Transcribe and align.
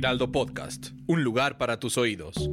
Heraldo 0.00 0.32
Podcast, 0.32 0.92
un 1.06 1.22
lugar 1.22 1.58
para 1.58 1.78
tus 1.78 1.98
oídos. 1.98 2.48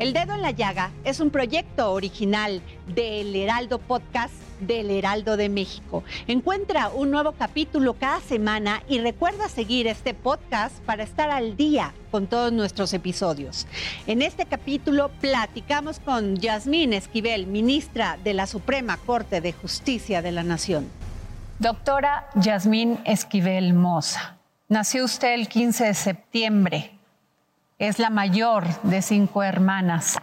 El 0.00 0.12
Dedo 0.12 0.34
en 0.34 0.42
la 0.42 0.50
Llaga 0.50 0.90
es 1.04 1.20
un 1.20 1.30
proyecto 1.30 1.92
original 1.92 2.60
del 2.96 3.36
Heraldo 3.36 3.78
Podcast 3.78 4.34
del 4.58 4.90
Heraldo 4.90 5.36
de 5.36 5.48
México. 5.48 6.02
Encuentra 6.26 6.88
un 6.88 7.12
nuevo 7.12 7.30
capítulo 7.30 7.94
cada 7.94 8.18
semana 8.18 8.82
y 8.88 8.98
recuerda 8.98 9.48
seguir 9.48 9.86
este 9.86 10.14
podcast 10.14 10.80
para 10.80 11.04
estar 11.04 11.30
al 11.30 11.56
día 11.56 11.94
con 12.10 12.26
todos 12.26 12.52
nuestros 12.52 12.92
episodios. 12.92 13.68
En 14.08 14.20
este 14.20 14.46
capítulo 14.46 15.12
platicamos 15.20 16.00
con 16.00 16.38
Yasmín 16.38 16.92
Esquivel, 16.92 17.46
ministra 17.46 18.18
de 18.24 18.34
la 18.34 18.48
Suprema 18.48 18.96
Corte 18.96 19.40
de 19.40 19.52
Justicia 19.52 20.22
de 20.22 20.32
la 20.32 20.42
Nación. 20.42 20.88
Doctora 21.60 22.28
Yasmín 22.34 22.98
Esquivel 23.04 23.74
Moza, 23.74 24.39
nació 24.70 25.04
usted 25.04 25.34
el 25.34 25.48
15 25.48 25.84
de 25.84 25.94
septiembre. 25.94 26.92
Es 27.78 27.98
la 27.98 28.08
mayor 28.08 28.64
de 28.82 29.02
cinco 29.02 29.42
hermanas. 29.42 30.16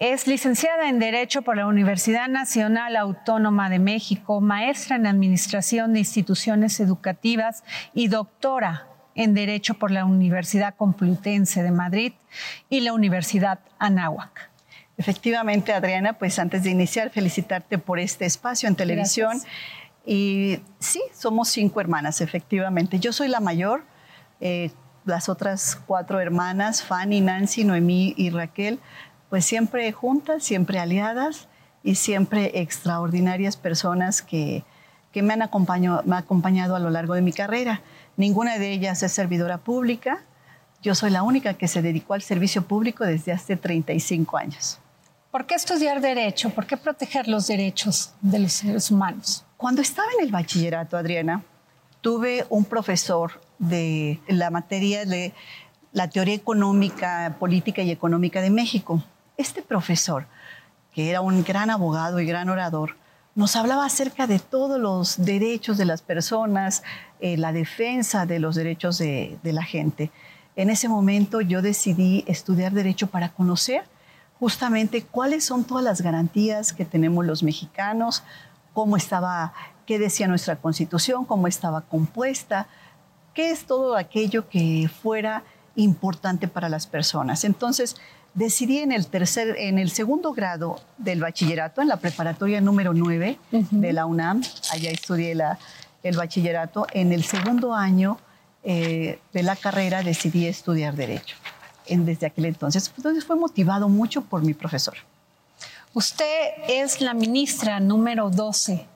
Es 0.00 0.26
licenciada 0.26 0.88
en 0.88 0.98
Derecho 0.98 1.42
por 1.42 1.56
la 1.56 1.66
Universidad 1.66 2.28
Nacional 2.28 2.96
Autónoma 2.96 3.68
de 3.68 3.78
México, 3.78 4.40
maestra 4.40 4.96
en 4.96 5.06
Administración 5.06 5.92
de 5.92 6.00
Instituciones 6.00 6.80
Educativas 6.80 7.64
y 7.94 8.08
doctora 8.08 8.88
en 9.14 9.34
Derecho 9.34 9.74
por 9.74 9.90
la 9.90 10.04
Universidad 10.04 10.74
Complutense 10.74 11.62
de 11.62 11.70
Madrid 11.70 12.12
y 12.70 12.80
la 12.80 12.92
Universidad 12.92 13.60
Anáhuac. 13.78 14.50
Efectivamente, 14.98 15.74
Adriana, 15.74 16.14
pues 16.14 16.38
antes 16.38 16.62
de 16.62 16.70
iniciar, 16.70 17.10
felicitarte 17.10 17.76
por 17.76 17.98
este 17.98 18.24
espacio 18.24 18.68
en 18.68 18.76
televisión. 18.76 19.32
Gracias. 19.32 19.52
Y 20.06 20.60
sí, 20.78 21.02
somos 21.12 21.48
cinco 21.48 21.80
hermanas, 21.80 22.20
efectivamente. 22.20 22.98
Yo 22.98 23.12
soy 23.12 23.28
la 23.28 23.40
mayor. 23.40 23.84
eh, 24.40 24.70
las 25.06 25.28
otras 25.28 25.80
cuatro 25.86 26.20
hermanas, 26.20 26.82
Fanny, 26.82 27.20
Nancy, 27.20 27.64
Noemí 27.64 28.12
y 28.16 28.30
Raquel, 28.30 28.80
pues 29.30 29.46
siempre 29.46 29.90
juntas, 29.92 30.42
siempre 30.42 30.78
aliadas 30.78 31.48
y 31.82 31.94
siempre 31.94 32.60
extraordinarias 32.60 33.56
personas 33.56 34.20
que, 34.20 34.64
que 35.12 35.22
me, 35.22 35.32
han 35.32 35.42
acompañado, 35.42 36.02
me 36.04 36.16
han 36.16 36.24
acompañado 36.24 36.74
a 36.74 36.80
lo 36.80 36.90
largo 36.90 37.14
de 37.14 37.22
mi 37.22 37.32
carrera. 37.32 37.80
Ninguna 38.16 38.58
de 38.58 38.72
ellas 38.72 39.02
es 39.02 39.12
servidora 39.12 39.58
pública. 39.58 40.24
Yo 40.82 40.94
soy 40.94 41.10
la 41.10 41.22
única 41.22 41.54
que 41.54 41.68
se 41.68 41.82
dedicó 41.82 42.14
al 42.14 42.22
servicio 42.22 42.62
público 42.62 43.04
desde 43.04 43.32
hace 43.32 43.56
35 43.56 44.36
años. 44.36 44.80
¿Por 45.30 45.46
qué 45.46 45.54
estudiar 45.54 46.00
Derecho? 46.00 46.50
¿Por 46.50 46.66
qué 46.66 46.76
proteger 46.76 47.28
los 47.28 47.46
derechos 47.46 48.12
de 48.20 48.40
los 48.40 48.52
seres 48.52 48.90
humanos? 48.90 49.45
Cuando 49.56 49.80
estaba 49.80 50.08
en 50.18 50.26
el 50.26 50.30
bachillerato, 50.30 50.98
Adriana, 50.98 51.42
tuve 52.02 52.44
un 52.50 52.66
profesor 52.66 53.40
de 53.58 54.20
la 54.28 54.50
materia 54.50 55.06
de 55.06 55.32
la 55.92 56.10
teoría 56.10 56.34
económica, 56.34 57.36
política 57.38 57.80
y 57.80 57.90
económica 57.90 58.42
de 58.42 58.50
México. 58.50 59.02
Este 59.38 59.62
profesor, 59.62 60.26
que 60.92 61.08
era 61.08 61.22
un 61.22 61.42
gran 61.42 61.70
abogado 61.70 62.20
y 62.20 62.26
gran 62.26 62.50
orador, 62.50 62.96
nos 63.34 63.56
hablaba 63.56 63.86
acerca 63.86 64.26
de 64.26 64.40
todos 64.40 64.78
los 64.78 65.24
derechos 65.24 65.78
de 65.78 65.86
las 65.86 66.02
personas, 66.02 66.82
eh, 67.20 67.38
la 67.38 67.52
defensa 67.52 68.26
de 68.26 68.40
los 68.40 68.56
derechos 68.56 68.98
de, 68.98 69.38
de 69.42 69.52
la 69.54 69.62
gente. 69.62 70.10
En 70.54 70.68
ese 70.68 70.86
momento 70.88 71.40
yo 71.40 71.62
decidí 71.62 72.24
estudiar 72.26 72.72
derecho 72.72 73.06
para 73.06 73.30
conocer 73.30 73.84
justamente 74.38 75.02
cuáles 75.02 75.46
son 75.46 75.64
todas 75.64 75.82
las 75.82 76.02
garantías 76.02 76.74
que 76.74 76.84
tenemos 76.84 77.24
los 77.24 77.42
mexicanos, 77.42 78.22
cómo 78.76 78.98
estaba, 78.98 79.54
qué 79.86 79.98
decía 79.98 80.28
nuestra 80.28 80.56
constitución, 80.56 81.24
cómo 81.24 81.46
estaba 81.46 81.80
compuesta, 81.80 82.66
qué 83.32 83.50
es 83.50 83.64
todo 83.64 83.96
aquello 83.96 84.50
que 84.50 84.90
fuera 85.02 85.44
importante 85.76 86.46
para 86.46 86.68
las 86.68 86.86
personas. 86.86 87.44
Entonces, 87.44 87.96
decidí 88.34 88.80
en 88.80 88.92
el 88.92 89.06
tercer, 89.06 89.56
en 89.58 89.78
el 89.78 89.90
segundo 89.90 90.34
grado 90.34 90.78
del 90.98 91.22
bachillerato, 91.22 91.80
en 91.80 91.88
la 91.88 91.96
preparatoria 91.96 92.60
número 92.60 92.92
9 92.92 93.38
de 93.50 93.92
la 93.94 94.04
UNAM, 94.04 94.42
allá 94.70 94.90
estudié 94.90 95.34
la- 95.34 95.58
el 96.02 96.14
bachillerato, 96.18 96.86
en 96.92 97.12
el 97.12 97.24
segundo 97.24 97.72
año 97.72 98.18
eh, 98.62 99.20
de 99.32 99.42
la 99.42 99.56
carrera 99.56 100.02
decidí 100.02 100.46
estudiar 100.46 100.94
Derecho. 100.96 101.36
En, 101.86 102.04
desde 102.04 102.26
aquel 102.26 102.44
entonces, 102.44 102.92
entonces 102.96 103.24
fue 103.24 103.36
motivado 103.36 103.88
mucho 103.88 104.20
por 104.20 104.42
mi 104.42 104.52
profesor. 104.54 104.96
Usted 105.96 106.50
es 106.68 107.00
la 107.00 107.14
ministra 107.14 107.80
número 107.80 108.28
12 108.28 108.86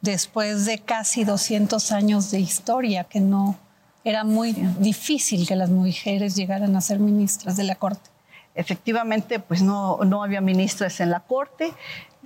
después 0.00 0.66
de 0.66 0.80
casi 0.80 1.22
200 1.22 1.92
años 1.92 2.32
de 2.32 2.40
historia, 2.40 3.04
que 3.04 3.20
no 3.20 3.56
era 4.02 4.24
muy 4.24 4.50
difícil 4.80 5.46
que 5.46 5.54
las 5.54 5.70
mujeres 5.70 6.34
llegaran 6.34 6.74
a 6.74 6.80
ser 6.80 6.98
ministras 6.98 7.56
de 7.56 7.62
la 7.62 7.76
Corte. 7.76 8.10
Efectivamente, 8.56 9.38
pues 9.38 9.62
no, 9.62 9.98
no 9.98 10.24
había 10.24 10.40
ministras 10.40 10.98
en 10.98 11.10
la 11.10 11.20
Corte. 11.20 11.72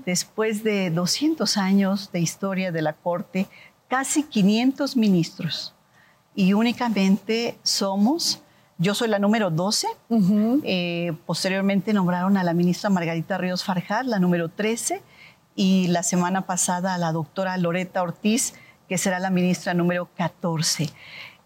Después 0.07 0.65
de 0.65 0.89
200 0.89 1.59
años 1.59 2.11
de 2.11 2.21
historia 2.21 2.73
de 2.73 2.81
la 2.81 2.95
Corte, 2.95 3.47
casi 3.89 4.23
500 4.23 4.97
ministros. 4.97 5.75
Y 6.35 6.55
únicamente 6.55 7.59
somos, 7.63 8.41
yo 8.79 8.95
soy 8.95 9.09
la 9.09 9.19
número 9.19 9.51
12. 9.51 9.87
Eh, 10.65 11.13
posteriormente 11.27 11.93
nombraron 11.93 12.37
a 12.37 12.45
la 12.45 12.55
ministra 12.55 12.91
Margarita 12.91 13.39
Ríos 13.39 13.65
Farjat, 13.65 14.07
la 14.07 14.19
número 14.19 14.49
13. 14.49 15.03
Y 15.57 15.87
la 15.89 16.03
semana 16.03 16.43
pasada 16.43 16.95
a 16.95 16.99
la 16.99 17.13
doctora 17.13 17.57
Loreta 17.57 18.03
Ortiz, 18.03 18.55
que 18.89 18.99
será 18.99 19.21
la 19.21 19.31
ministra 19.31 19.75
número 19.75 20.09
14. 20.17 20.91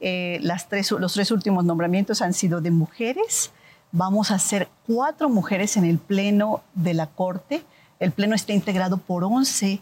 Eh, 0.01 0.39
las 0.43 0.69
tres, 0.69 0.91
los 0.93 1.13
tres 1.13 1.31
últimos 1.31 1.65
nombramientos 1.65 2.23
han 2.23 2.33
sido 2.33 2.61
de 2.61 2.71
mujeres. 2.71 3.51
Vamos 3.93 4.31
a 4.31 4.39
ser 4.39 4.69
cuatro 4.87 5.29
mujeres 5.29 5.77
en 5.77 5.85
el 5.85 5.99
Pleno 5.99 6.63
de 6.75 6.95
la 6.95 7.07
Corte. 7.07 7.63
El 8.01 8.13
Pleno 8.13 8.35
está 8.35 8.53
integrado 8.53 8.97
por 8.97 9.25
11 9.25 9.81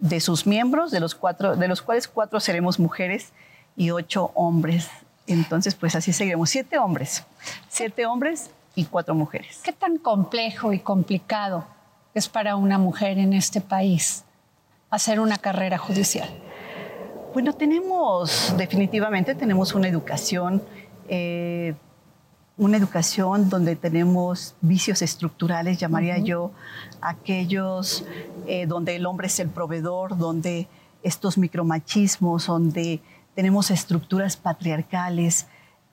de 0.00 0.20
sus 0.20 0.46
miembros, 0.46 0.90
de 0.90 0.98
los, 0.98 1.14
cuatro, 1.14 1.54
de 1.56 1.68
los 1.68 1.82
cuales 1.82 2.08
cuatro 2.08 2.40
seremos 2.40 2.80
mujeres 2.80 3.32
y 3.76 3.90
ocho 3.90 4.32
hombres. 4.34 4.88
Entonces, 5.26 5.74
pues 5.74 5.94
así 5.94 6.12
seguiremos. 6.12 6.50
Siete 6.50 6.78
hombres. 6.78 7.24
Siete 7.68 8.06
hombres 8.06 8.50
y 8.74 8.84
cuatro 8.84 9.14
mujeres. 9.14 9.60
¿Qué 9.62 9.72
tan 9.72 9.98
complejo 9.98 10.72
y 10.72 10.80
complicado 10.80 11.66
es 12.14 12.28
para 12.28 12.56
una 12.56 12.78
mujer 12.78 13.18
en 13.18 13.32
este 13.32 13.60
país 13.60 14.24
hacer 14.90 15.20
una 15.20 15.38
carrera 15.38 15.78
judicial? 15.78 16.28
Bueno, 17.32 17.52
tenemos, 17.52 18.54
definitivamente 18.56 19.36
tenemos 19.36 19.74
una 19.74 19.86
educación, 19.86 20.62
eh, 21.08 21.74
una 22.56 22.76
educación 22.76 23.48
donde 23.48 23.76
tenemos 23.76 24.56
vicios 24.60 25.00
estructurales, 25.00 25.78
llamaría 25.78 26.18
yo, 26.18 26.50
aquellos 27.00 28.04
eh, 28.48 28.66
donde 28.66 28.96
el 28.96 29.06
hombre 29.06 29.28
es 29.28 29.38
el 29.38 29.48
proveedor, 29.48 30.18
donde 30.18 30.66
estos 31.04 31.38
micromachismos, 31.38 32.46
donde 32.46 33.00
tenemos 33.34 33.70
estructuras 33.70 34.36
patriarcales 34.36 35.46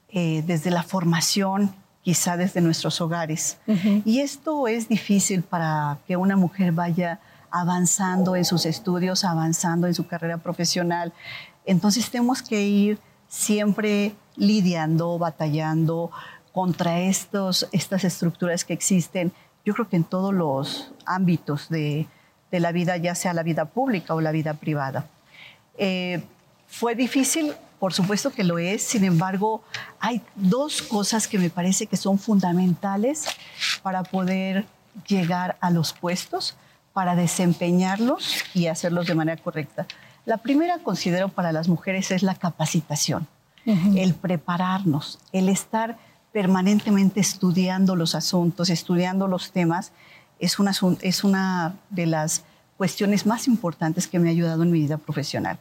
eh, 0.10 0.44
desde 0.45 0.72
la 0.72 0.84
formación, 0.84 1.74
quizá 2.01 2.38
desde 2.38 2.62
nuestros 2.62 3.01
hogares. 3.01 3.57
Y 4.06 4.19
esto 4.19 4.68
es 4.68 4.88
difícil 4.88 5.44
para 5.44 5.98
que 6.07 6.16
una 6.16 6.38
mujer 6.38 6.72
vaya 6.72 7.19
avanzando 7.51 8.36
en 8.36 8.45
sus 8.45 8.66
estudios, 8.66 9.24
avanzando 9.25 9.88
en 9.88 9.94
su 9.94 10.07
carrera 10.07 10.38
profesional. 10.38 11.12
Entonces 11.66 12.10
tenemos 12.10 12.42
que 12.42 12.62
ir 12.62 13.00
siempre 13.28 14.16
lidiando, 14.38 15.18
batallando 15.18 16.12
contra 16.54 17.01
estos, 17.01 17.68
estas 17.72 18.04
estructuras 18.04 18.63
que 18.63 18.74
existen, 18.74 19.31
yo 19.66 19.74
creo 19.74 19.89
que 19.89 19.98
en 19.98 20.06
todos 20.06 20.34
los 20.34 20.94
ámbitos 21.06 21.68
de, 21.69 22.07
de 22.51 22.60
la 22.60 22.72
vida, 22.72 22.98
ya 22.98 23.16
sea 23.16 23.34
la 23.34 23.44
vida 23.44 23.66
pública 23.66 24.16
o 24.16 24.22
la 24.22 24.31
vida 24.31 24.54
privada. 24.54 25.07
Eh, 25.78 26.24
fue 26.68 26.96
difícil, 26.96 27.54
por 27.80 27.94
supuesto 27.94 28.31
que 28.31 28.44
lo 28.44 28.60
es, 28.60 28.84
sin 28.84 29.04
embargo, 29.04 29.64
hay 30.00 30.22
dos 30.36 30.81
cosas 30.81 31.28
que 31.28 31.40
me 31.40 31.50
parece 31.50 31.88
que 31.88 31.98
son 31.98 32.19
fundamentales 32.19 33.25
para 33.81 34.04
poder 34.04 34.66
llegar 35.08 35.58
a 35.62 35.69
los 35.69 35.94
puestos, 35.94 36.56
para 36.94 37.16
desempeñarlos 37.16 38.44
y 38.54 38.68
hacerlos 38.68 39.08
de 39.08 39.16
manera 39.16 39.42
correcta. 39.42 39.86
La 40.25 40.38
primera, 40.38 40.80
considero, 40.80 41.30
para 41.30 41.52
las 41.52 41.68
mujeres 41.68 42.12
es 42.12 42.24
la 42.24 42.36
capacitación. 42.36 43.28
el 43.66 44.13
prepararnos, 44.13 45.20
el 45.34 45.50
estar 45.50 45.98
permanentemente 46.31 47.20
estudiando 47.20 47.98
los 47.98 48.16
asuntos, 48.16 48.70
estudiando 48.70 49.28
los 49.28 49.52
temas, 49.52 49.92
es 50.40 50.58
una, 50.58 50.72
es 51.02 51.24
una 51.24 51.75
de 51.90 52.06
las 52.06 52.44
cuestiones 52.78 53.25
más 53.25 53.48
importantes 53.48 54.08
que 54.08 54.20
me 54.20 54.30
ha 54.30 54.31
ayudado 54.31 54.63
en 54.63 54.72
mi 54.72 54.80
vida 54.80 54.98
profesional. 54.98 55.60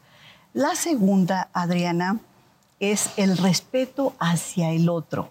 La 0.56 0.74
segunda, 0.74 1.50
Adriana, 1.52 2.18
es 2.80 3.10
el 3.18 3.36
respeto 3.36 4.14
hacia 4.18 4.70
el 4.70 4.88
otro, 4.88 5.28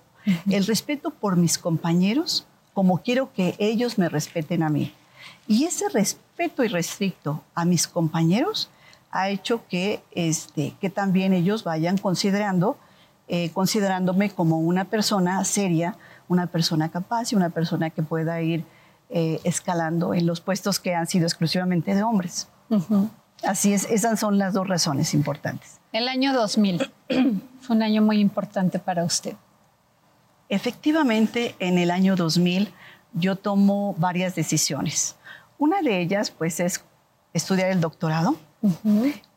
el 0.52 0.68
respeto 0.68 1.10
por 1.10 1.36
mis 1.36 1.58
compañeros, 1.58 2.46
como 2.76 3.00
quiero 3.00 3.34
que 3.34 3.56
ellos 3.58 3.98
me 3.98 4.08
respeten 4.08 4.62
a 4.62 4.70
mí. 4.70 4.94
Y 5.48 5.64
ese 5.64 5.90
respeto 5.90 6.64
irrestricto 6.64 7.42
a 7.56 7.66
mis 7.66 7.88
compañeros 7.88 8.70
ha 9.10 9.30
hecho 9.30 9.66
que, 9.68 10.04
este, 10.12 10.76
que 10.80 10.92
también 10.92 11.34
ellos 11.34 11.64
vayan 11.64 11.98
considerando, 11.98 12.78
eh, 13.28 13.50
considerándome 13.50 14.30
como 14.30 14.60
una 14.60 14.86
persona 14.86 15.44
seria, 15.44 15.98
una 16.28 16.46
persona 16.46 16.90
capaz 16.90 17.32
y 17.32 17.36
una 17.36 17.50
persona 17.50 17.90
que 17.90 18.04
pueda 18.04 18.44
ir 18.44 18.64
eh, 19.10 19.40
escalando 19.44 20.14
en 20.14 20.28
los 20.28 20.40
puestos 20.40 20.80
que 20.80 20.94
han 20.94 21.08
sido 21.08 21.26
exclusivamente 21.26 21.96
de 21.96 22.04
hombres. 22.04 22.48
Así 23.46 23.74
es, 23.74 23.86
esas 23.86 24.20
son 24.20 24.38
las 24.38 24.54
dos 24.54 24.68
razones 24.68 25.14
importantes. 25.14 25.80
El 25.94 26.08
año 26.08 26.34
2000 26.34 26.92
fue 27.62 27.76
un 27.76 27.84
año 27.84 28.02
muy 28.02 28.20
importante 28.20 28.80
para 28.80 29.04
usted. 29.04 29.36
Efectivamente, 30.50 31.56
en 31.60 31.78
el 31.78 31.92
año 31.92 32.16
2000 32.16 32.72
yo 33.14 33.36
tomo 33.36 33.96
varias 33.98 34.36
decisiones. 34.36 35.16
Una 35.58 35.82
de 35.82 36.02
ellas, 36.02 36.32
pues, 36.32 36.60
es 36.60 36.84
estudiar 37.34 37.70
el 37.70 37.82
doctorado. 37.82 38.36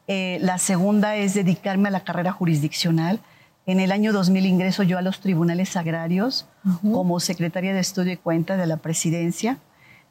Eh, 0.06 0.38
la 0.40 0.58
segunda 0.58 1.16
es 1.16 1.34
dedicarme 1.34 1.88
a 1.88 1.92
la 1.92 2.00
carrera 2.00 2.32
jurisdiccional. 2.32 3.20
En 3.66 3.80
el 3.80 3.92
año 3.92 4.12
2000 4.12 4.46
ingreso 4.46 4.82
yo 4.82 4.98
a 4.98 5.02
los 5.02 5.20
tribunales 5.20 5.76
agrarios 5.76 6.46
como 6.82 7.20
secretaria 7.20 7.74
de 7.74 7.80
estudio 7.80 8.12
y 8.12 8.16
cuenta 8.16 8.56
de 8.56 8.66
la 8.66 8.78
presidencia. 8.78 9.58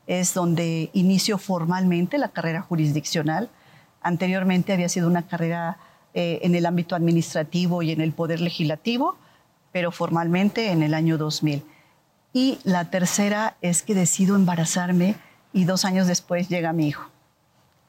Es 0.05 0.33
donde 0.33 0.89
inicio 0.93 1.37
formalmente 1.37 2.17
la 2.17 2.29
carrera 2.29 2.61
jurisdiccional. 2.61 3.49
Anteriormente 4.07 4.71
había 4.71 4.87
sido 4.87 5.09
una 5.09 5.27
carrera 5.27 5.77
eh, 6.13 6.39
en 6.41 6.55
el 6.55 6.65
ámbito 6.65 6.95
administrativo 6.95 7.81
y 7.81 7.91
en 7.91 7.99
el 7.99 8.13
poder 8.13 8.39
legislativo, 8.39 9.17
pero 9.73 9.91
formalmente 9.91 10.71
en 10.71 10.81
el 10.81 10.93
año 10.93 11.17
2000. 11.17 11.61
Y 12.31 12.57
la 12.63 12.89
tercera 12.89 13.57
es 13.61 13.83
que 13.83 13.93
decido 13.95 14.37
embarazarme 14.37 15.15
y 15.51 15.65
dos 15.65 15.83
años 15.83 16.07
después 16.07 16.47
llega 16.47 16.71
mi 16.71 16.87
hijo. 16.87 17.09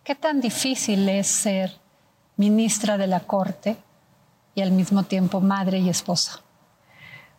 ¿Qué 0.02 0.16
tan 0.16 0.40
difícil 0.40 1.08
es 1.08 1.28
ser 1.28 1.78
ministra 2.36 2.98
de 2.98 3.06
la 3.06 3.20
Corte 3.20 3.76
y 4.56 4.62
al 4.62 4.72
mismo 4.72 5.04
tiempo 5.04 5.40
madre 5.40 5.78
y 5.78 5.88
esposa? 5.88 6.40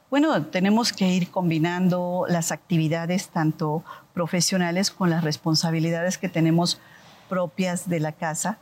Bueno, 0.09 0.45
tenemos 0.45 0.93
que 0.93 1.05
ir 1.09 1.31
combinando 1.31 2.25
las 2.29 2.53
actividades 2.53 3.27
tanto 3.27 3.83
profesionales 4.13 4.89
con 4.89 5.09
las 5.09 5.25
responsabilidades 5.25 6.17
que 6.17 6.29
tenemos 6.29 6.79
propias 7.27 7.89
de 7.89 7.99
la 7.99 8.13
casa. 8.13 8.57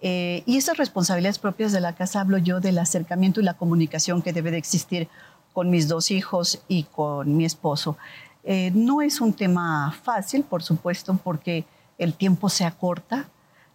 Eh, 0.00 0.42
y 0.46 0.58
esas 0.58 0.76
responsabilidades 0.76 1.38
propias 1.38 1.72
de 1.72 1.80
la 1.80 1.94
casa 1.94 2.20
hablo 2.20 2.38
yo 2.38 2.60
del 2.60 2.78
acercamiento 2.78 3.40
y 3.40 3.44
la 3.44 3.54
comunicación 3.54 4.22
que 4.22 4.32
debe 4.32 4.50
de 4.50 4.58
existir 4.58 5.08
con 5.52 5.70
mis 5.70 5.88
dos 5.88 6.10
hijos 6.10 6.62
y 6.68 6.84
con 6.84 7.36
mi 7.36 7.44
esposo. 7.44 7.96
Eh, 8.44 8.70
no 8.74 9.02
es 9.02 9.20
un 9.20 9.32
tema 9.32 9.92
fácil, 10.02 10.44
por 10.44 10.62
supuesto, 10.62 11.18
porque 11.24 11.64
el 11.98 12.14
tiempo 12.14 12.48
se 12.48 12.64
acorta, 12.64 13.28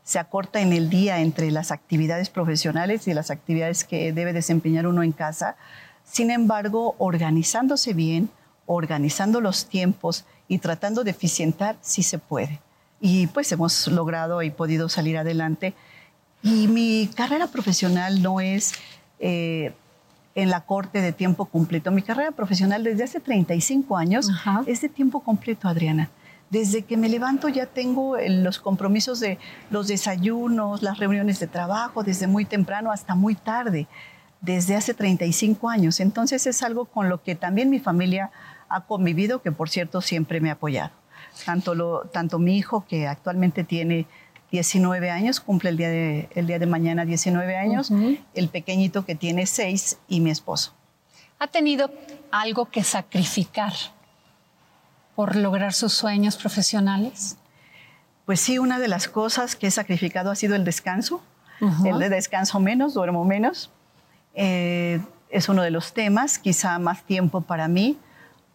se 0.04 0.20
acorta 0.20 0.62
en 0.62 0.74
el 0.74 0.90
día 0.90 1.20
entre 1.20 1.52
las 1.52 1.72
actividades 1.72 2.30
profesionales 2.30 3.08
y 3.08 3.14
las 3.14 3.32
actividades 3.32 3.84
que 3.84 4.14
debe 4.14 4.32
desempeñar 4.32 4.88
uno 4.88 5.04
en 5.04 5.12
casa. 5.12 5.56
Sin 6.04 6.32
embargo, 6.32 6.96
organizándose 7.00 7.94
bien, 7.94 8.30
organizando 8.66 9.42
los 9.42 9.66
tiempos 9.66 10.26
y 10.48 10.60
tratando 10.60 11.04
de 11.04 11.12
eficientar, 11.12 11.78
sí 11.82 12.04
se 12.04 12.20
puede. 12.20 12.62
Y 13.00 13.28
pues 13.28 13.52
hemos 13.52 13.88
logrado 13.88 14.44
y 14.44 14.52
podido 14.52 14.88
salir 14.88 15.18
adelante 15.18 15.74
y 16.44 16.68
mi 16.68 17.10
carrera 17.16 17.48
profesional 17.48 18.22
no 18.22 18.40
es 18.42 18.74
eh, 19.20 19.74
en 20.36 20.50
la 20.50 20.62
corte 20.62 21.02
de 21.02 21.12
tiempo 21.12 21.46
completo. 21.46 21.92
Mi 21.92 22.02
carrera 22.02 22.32
profesional 22.32 22.84
desde 22.84 23.04
hace 23.04 23.20
35 23.20 23.98
años 23.98 24.30
es 24.66 24.82
de 24.82 24.90
tiempo 24.90 25.22
completo, 25.22 25.68
Adriana. 25.68 26.10
Desde 26.50 26.84
que 26.84 26.98
me 26.98 27.10
levanto 27.10 27.48
ya 27.48 27.66
tengo 27.66 28.18
los 28.18 28.60
compromisos 28.60 29.20
de 29.20 29.38
los 29.70 29.88
desayunos, 29.88 30.82
las 30.82 30.98
reuniones 30.98 31.40
de 31.40 31.48
trabajo, 31.48 32.04
desde 32.04 32.28
muy 32.28 32.44
temprano 32.46 32.92
hasta 32.92 33.16
muy 33.16 33.36
tarde, 33.36 33.88
desde 34.42 34.76
hace 34.76 34.94
35 34.94 35.70
años. 35.70 36.00
Entonces 36.00 36.46
es 36.48 36.64
algo 36.64 36.86
con 36.86 37.08
lo 37.08 37.24
que 37.24 37.36
también 37.36 37.70
mi 37.70 37.80
familia 37.80 38.32
ha 38.68 38.82
convivido, 38.82 39.42
que 39.42 39.52
por 39.52 39.70
cierto 39.70 40.02
siempre 40.02 40.42
me 40.42 40.50
ha 40.50 40.54
apoyado. 40.54 40.92
Tanto, 41.46 41.76
lo, 41.76 42.02
tanto 42.12 42.40
mi 42.40 42.58
hijo, 42.58 42.86
que 42.86 43.08
actualmente 43.08 43.64
tiene 43.64 44.08
19 44.52 45.10
años, 45.10 45.40
cumple 45.40 45.70
el 45.70 45.78
día 45.78 45.90
de, 45.90 46.30
el 46.36 46.46
día 46.46 46.60
de 46.60 46.66
mañana 46.66 47.06
19 47.06 47.56
años, 47.56 47.92
el 48.34 48.50
pequeñito 48.50 49.06
que 49.06 49.16
tiene 49.16 49.46
6 49.46 49.98
y 50.08 50.20
mi 50.20 50.30
esposo. 50.30 50.74
¿Ha 51.40 51.48
tenido 51.48 51.90
algo 52.32 52.70
que 52.70 52.84
sacrificar 52.84 53.74
por 55.16 55.36
lograr 55.36 55.74
sus 55.74 55.94
sueños 55.94 56.36
profesionales? 56.36 57.38
Pues 58.26 58.42
sí, 58.42 58.60
una 58.60 58.78
de 58.78 58.88
las 58.88 59.08
cosas 59.08 59.56
que 59.56 59.68
he 59.68 59.72
sacrificado 59.72 60.32
ha 60.32 60.36
sido 60.36 60.56
el 60.56 60.66
descanso. 60.66 61.24
El 61.86 62.00
de 62.00 62.10
descanso 62.10 62.60
menos, 62.60 62.96
duermo 62.96 63.24
menos. 63.24 63.70
Eh, 64.34 65.00
es 65.30 65.48
uno 65.48 65.62
de 65.62 65.70
los 65.70 65.94
temas, 65.94 66.40
quizá 66.40 66.80
más 66.80 67.04
tiempo 67.04 67.42
para 67.42 67.68
mí. 67.68 67.98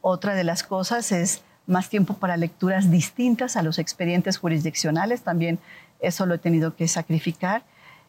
Otra 0.01 0.35
de 0.35 0.45
las 0.45 0.63
cosas 0.63 1.13
es 1.13 1.43
más 1.67 1.89
tiempo 1.89 2.15
para 2.15 2.37
lecturas 2.37 2.91
distintas 2.91 3.57
a 3.57 3.63
los 3.63 3.79
expedientes 3.79 4.39
jurisdiccionales. 4.39 5.23
También 5.23 5.59
eso 6.07 6.27
lo 6.27 6.35
he 6.35 6.39
tenido 6.39 6.77
que 6.77 6.89
sacrificar 6.89 7.65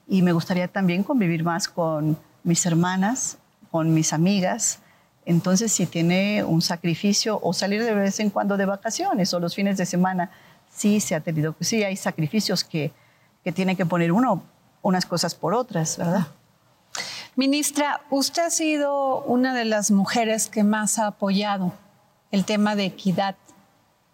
y 0.07 0.21
me 0.21 0.31
gustaría 0.31 0.67
también 0.67 1.03
convivir 1.03 1.43
más 1.43 1.67
con 1.67 2.17
mis 2.43 2.65
hermanas, 2.65 3.37
con 3.71 3.93
mis 3.93 4.13
amigas. 4.13 4.79
Entonces, 5.25 5.71
si 5.71 5.85
tiene 5.85 6.43
un 6.43 6.61
sacrificio 6.61 7.39
o 7.43 7.51
salir 7.53 7.83
de 7.83 7.93
vez 7.93 8.19
en 8.19 8.29
cuando 8.29 8.55
de 8.55 8.65
vacaciones 8.65 9.33
o 9.33 9.39
los 9.39 9.55
fines 9.55 9.77
de 9.77 9.85
semana, 9.85 10.31
sí 10.69 10.99
se 10.99 11.15
ha 11.15 11.19
tenido, 11.19 11.55
sí 11.59 11.83
hay 11.83 11.97
sacrificios 11.97 12.63
que, 12.63 12.93
que 13.43 13.51
tiene 13.51 13.75
que 13.75 13.85
poner 13.85 14.11
uno 14.11 14.43
unas 14.81 15.05
cosas 15.05 15.35
por 15.35 15.53
otras, 15.53 15.97
¿verdad? 15.97 16.27
Ministra, 17.35 18.01
usted 18.09 18.45
ha 18.45 18.49
sido 18.49 19.21
una 19.23 19.53
de 19.53 19.65
las 19.65 19.91
mujeres 19.91 20.47
que 20.47 20.63
más 20.63 20.97
ha 20.97 21.07
apoyado 21.07 21.73
el 22.31 22.45
tema 22.45 22.75
de 22.75 22.85
equidad 22.85 23.35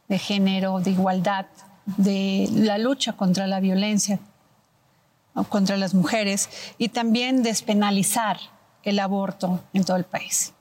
de 0.07 0.17
género, 0.17 0.79
de 0.79 0.91
igualdad 0.91 1.45
de 1.85 2.47
la 2.51 2.77
lucha 2.77 3.13
contra 3.13 3.47
la 3.47 3.59
violencia 3.59 4.19
contra 5.49 5.77
las 5.77 5.93
mujeres 5.93 6.49
y 6.77 6.89
también 6.89 7.41
despenalizar 7.41 8.37
el 8.83 8.99
aborto 8.99 9.63
en 9.73 9.83
todo 9.83 9.97
el 9.97 10.03
país. 10.03 10.53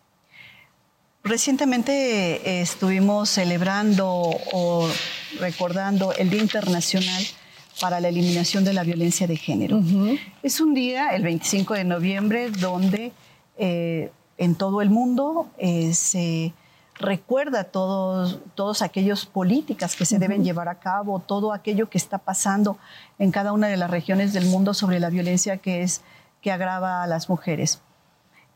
Recientemente 1.25 1.93
eh, 1.93 2.63
estuvimos 2.63 3.29
celebrando 3.29 4.09
o 4.09 4.89
recordando 5.39 6.13
el 6.15 6.31
Día 6.31 6.41
Internacional 6.41 7.23
para 7.81 8.01
la 8.01 8.09
Eliminación 8.09 8.65
de 8.65 8.73
la 8.73 8.83
Violencia 8.83 9.27
de 9.27 9.37
Género. 9.37 9.81
Es 10.43 10.61
un 10.61 10.75
día, 10.75 11.11
el 11.11 11.23
25 11.23 11.75
de 11.75 11.85
noviembre, 11.85 12.51
donde 12.51 13.13
eh, 13.57 14.11
en 14.37 14.55
todo 14.57 14.83
el 14.83 14.91
mundo 14.91 15.49
eh, 15.59 15.95
se 15.95 16.53
recuerda 16.95 17.65
todos, 17.65 18.39
todos 18.55 18.83
aquellos 18.83 19.27
políticas 19.27 19.97
que 19.97 20.05
se 20.05 20.19
deben 20.19 20.45
llevar 20.45 20.69
a 20.69 20.79
cabo, 20.79 21.21
todo 21.21 21.53
aquello 21.53 21.89
que 21.89 21.99
está 21.99 22.19
pasando 22.19 22.79
en 23.19 23.31
cada 23.31 23.53
una 23.53 23.69
de 23.69 23.77
las 23.77 23.91
regiones 23.91 24.33
del 24.33 24.47
mundo 24.47 24.75
sobre 24.75 25.01
la 25.01 25.11
violencia 25.11 25.57
que, 25.57 25.83
es, 25.83 26.03
que 26.41 26.53
agrava 26.53 27.03
a 27.03 27.07
las 27.07 27.29
mujeres. 27.29 27.81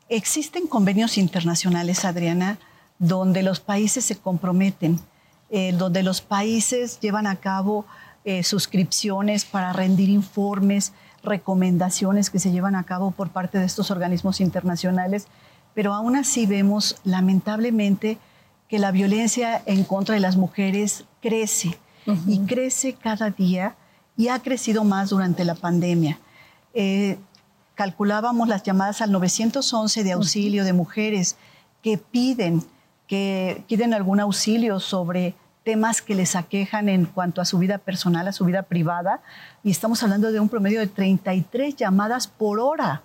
Existen 0.09 0.66
convenios 0.66 1.19
internacionales, 1.19 2.05
Adriana, 2.05 2.59
donde 2.99 3.43
los 3.43 3.61
países 3.61 4.05
se 4.05 4.16
comprometen, 4.16 5.00
eh, 5.50 5.73
donde 5.73 6.02
los 6.02 6.21
países 6.21 7.00
llevan 7.00 7.26
a 7.26 7.37
cabo 7.37 7.85
eh, 8.25 8.43
suscripciones 8.43 9.45
para 9.45 9.73
rendir 9.73 10.09
informes, 10.09 10.93
recomendaciones 11.23 12.31
que 12.31 12.38
se 12.38 12.50
llevan 12.50 12.76
a 12.76 12.85
cabo 12.85 13.11
por 13.11 13.31
parte 13.31 13.59
de 13.59 13.64
estos 13.64 13.90
organismos 13.90 14.40
internacionales, 14.40 15.26
pero 15.76 15.92
aún 15.92 16.16
así 16.16 16.47
vemos 16.47 16.97
lamentablemente 17.04 18.16
que 18.66 18.78
la 18.78 18.92
violencia 18.92 19.62
en 19.66 19.85
contra 19.85 20.14
de 20.14 20.23
las 20.23 20.38
mujeres 20.38 21.04
crece 21.21 21.78
y 22.26 22.38
crece 22.47 22.95
cada 22.95 23.28
día 23.28 23.76
y 24.16 24.28
ha 24.28 24.38
crecido 24.38 24.85
más 24.85 25.11
durante 25.11 25.45
la 25.45 25.54
pandemia. 25.54 26.18
Eh, 26.73 27.18
calculábamos 27.75 28.49
las 28.49 28.62
llamadas 28.62 29.02
al 29.02 29.12
911 29.12 30.02
de 30.02 30.12
auxilio 30.12 30.64
de 30.64 30.73
mujeres 30.73 31.37
que 31.83 31.99
piden, 31.99 32.62
que 33.06 33.62
piden 33.68 33.92
algún 33.92 34.18
auxilio 34.18 34.80
sobre 34.80 35.35
temas 35.62 36.00
que 36.00 36.14
les 36.14 36.37
aquejan 36.37 36.88
en 36.88 37.04
cuanto 37.04 37.42
a 37.42 37.45
su 37.45 37.59
vida 37.59 37.76
personal, 37.76 38.26
a 38.26 38.33
su 38.33 38.47
vida 38.47 38.62
privada, 38.62 39.21
y 39.62 39.73
estamos 39.73 40.02
hablando 40.02 40.33
de 40.33 40.40
un 40.40 40.49
promedio 40.49 40.80
de 40.80 40.87
33 40.87 41.76
llamadas 41.76 42.28
por 42.28 42.61
hora 42.61 43.02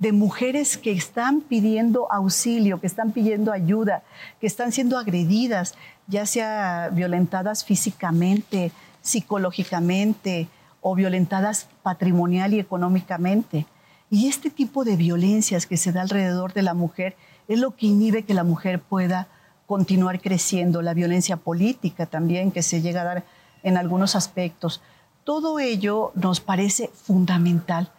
de 0.00 0.12
mujeres 0.12 0.78
que 0.78 0.92
están 0.92 1.42
pidiendo 1.42 2.10
auxilio, 2.10 2.80
que 2.80 2.86
están 2.86 3.12
pidiendo 3.12 3.52
ayuda, 3.52 4.02
que 4.40 4.46
están 4.46 4.72
siendo 4.72 4.98
agredidas, 4.98 5.74
ya 6.06 6.24
sea 6.24 6.88
violentadas 6.90 7.64
físicamente, 7.64 8.72
psicológicamente 9.02 10.48
o 10.80 10.94
violentadas 10.94 11.68
patrimonial 11.82 12.54
y 12.54 12.60
económicamente. 12.60 13.66
Y 14.08 14.26
este 14.26 14.48
tipo 14.50 14.84
de 14.84 14.96
violencias 14.96 15.66
que 15.66 15.76
se 15.76 15.92
da 15.92 16.00
alrededor 16.00 16.54
de 16.54 16.62
la 16.62 16.72
mujer 16.72 17.14
es 17.46 17.58
lo 17.58 17.76
que 17.76 17.86
inhibe 17.86 18.24
que 18.24 18.32
la 18.32 18.42
mujer 18.42 18.80
pueda 18.80 19.28
continuar 19.66 20.22
creciendo, 20.22 20.80
la 20.80 20.94
violencia 20.94 21.36
política 21.36 22.06
también 22.06 22.52
que 22.52 22.62
se 22.62 22.80
llega 22.80 23.02
a 23.02 23.04
dar 23.04 23.24
en 23.62 23.76
algunos 23.76 24.16
aspectos. 24.16 24.80
Todo 25.24 25.58
ello 25.58 26.10
nos 26.14 26.40
parece 26.40 26.88
fundamental 26.94 27.92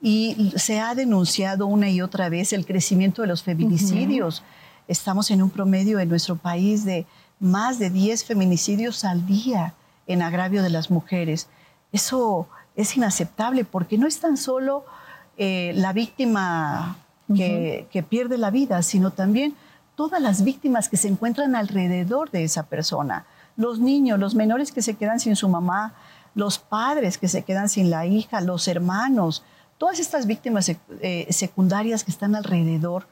y 0.00 0.52
se 0.56 0.80
ha 0.80 0.94
denunciado 0.94 1.66
una 1.66 1.90
y 1.90 2.00
otra 2.00 2.28
vez 2.28 2.52
el 2.52 2.66
crecimiento 2.66 3.22
de 3.22 3.28
los 3.28 3.42
feminicidios. 3.42 4.42
Estamos 4.86 5.30
en 5.30 5.42
un 5.42 5.50
promedio 5.50 5.98
en 5.98 6.08
nuestro 6.08 6.36
país 6.36 6.84
de 6.84 7.06
más 7.40 7.78
de 7.78 7.90
10 7.90 8.24
feminicidios 8.24 9.04
al 9.04 9.26
día 9.26 9.74
en 10.06 10.22
agravio 10.22 10.62
de 10.62 10.70
las 10.70 10.90
mujeres. 10.90 11.48
Eso 11.92 12.48
es 12.76 12.96
inaceptable 12.96 13.64
porque 13.64 13.98
no 13.98 14.06
es 14.06 14.20
tan 14.20 14.36
solo 14.36 14.84
eh, 15.36 15.72
la 15.74 15.92
víctima 15.92 16.96
que, 17.34 17.86
que 17.90 18.02
pierde 18.02 18.38
la 18.38 18.50
vida, 18.50 18.82
sino 18.82 19.10
también 19.10 19.54
todas 19.96 20.22
las 20.22 20.44
víctimas 20.44 20.88
que 20.88 20.96
se 20.96 21.08
encuentran 21.08 21.56
alrededor 21.56 22.30
de 22.30 22.44
esa 22.44 22.64
persona. 22.64 23.26
Los 23.56 23.80
niños, 23.80 24.18
los 24.18 24.36
menores 24.36 24.70
que 24.70 24.80
se 24.80 24.94
quedan 24.94 25.18
sin 25.18 25.34
su 25.34 25.48
mamá, 25.48 25.94
los 26.34 26.58
padres 26.58 27.18
que 27.18 27.26
se 27.26 27.42
quedan 27.42 27.68
sin 27.68 27.90
la 27.90 28.06
hija, 28.06 28.40
los 28.40 28.68
hermanos, 28.68 29.42
todas 29.78 30.00
estas 30.00 30.26
víctimas 30.26 30.68
eh, 30.68 31.26
secundarias 31.30 32.04
que 32.04 32.10
están 32.10 32.34
alrededor 32.34 33.06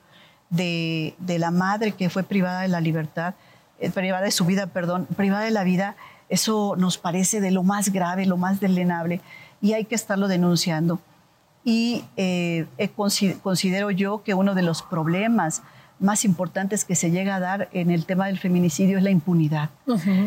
de, 0.50 1.14
la 1.26 1.50
madre 1.50 1.92
que 1.92 2.10
fue 2.10 2.24
privada 2.24 2.62
de 2.62 2.68
la 2.68 2.80
libertad, 2.80 3.34
eh, 3.78 3.90
privada 3.90 4.24
de 4.24 4.30
su 4.32 4.44
vida, 4.44 4.66
perdón, 4.66 5.06
privada 5.16 5.44
de 5.44 5.50
la 5.52 5.64
vida, 5.64 5.96
eso 6.28 6.74
nos 6.76 6.98
parece 6.98 7.40
de 7.40 7.52
lo 7.52 7.62
más 7.62 7.92
grave, 7.92 8.26
lo 8.26 8.36
más 8.36 8.60
delenable 8.60 9.20
y 9.62 9.72
hay 9.72 9.84
que 9.84 9.94
estarlo 9.94 10.28
denunciando. 10.28 11.00
Y 11.64 12.04
eh, 12.16 12.66
considero 13.42 13.90
yo 13.90 14.22
que 14.22 14.34
uno 14.34 14.54
de 14.54 14.62
los 14.62 14.82
problemas 14.82 15.62
más 15.98 16.24
importantes 16.24 16.84
que 16.84 16.94
se 16.94 17.10
llega 17.10 17.36
a 17.36 17.40
dar 17.40 17.68
en 17.72 17.90
el 17.90 18.06
tema 18.06 18.26
del 18.26 18.38
feminicidio 18.38 18.98
es 18.98 19.04
la 19.04 19.10
impunidad. 19.10 19.70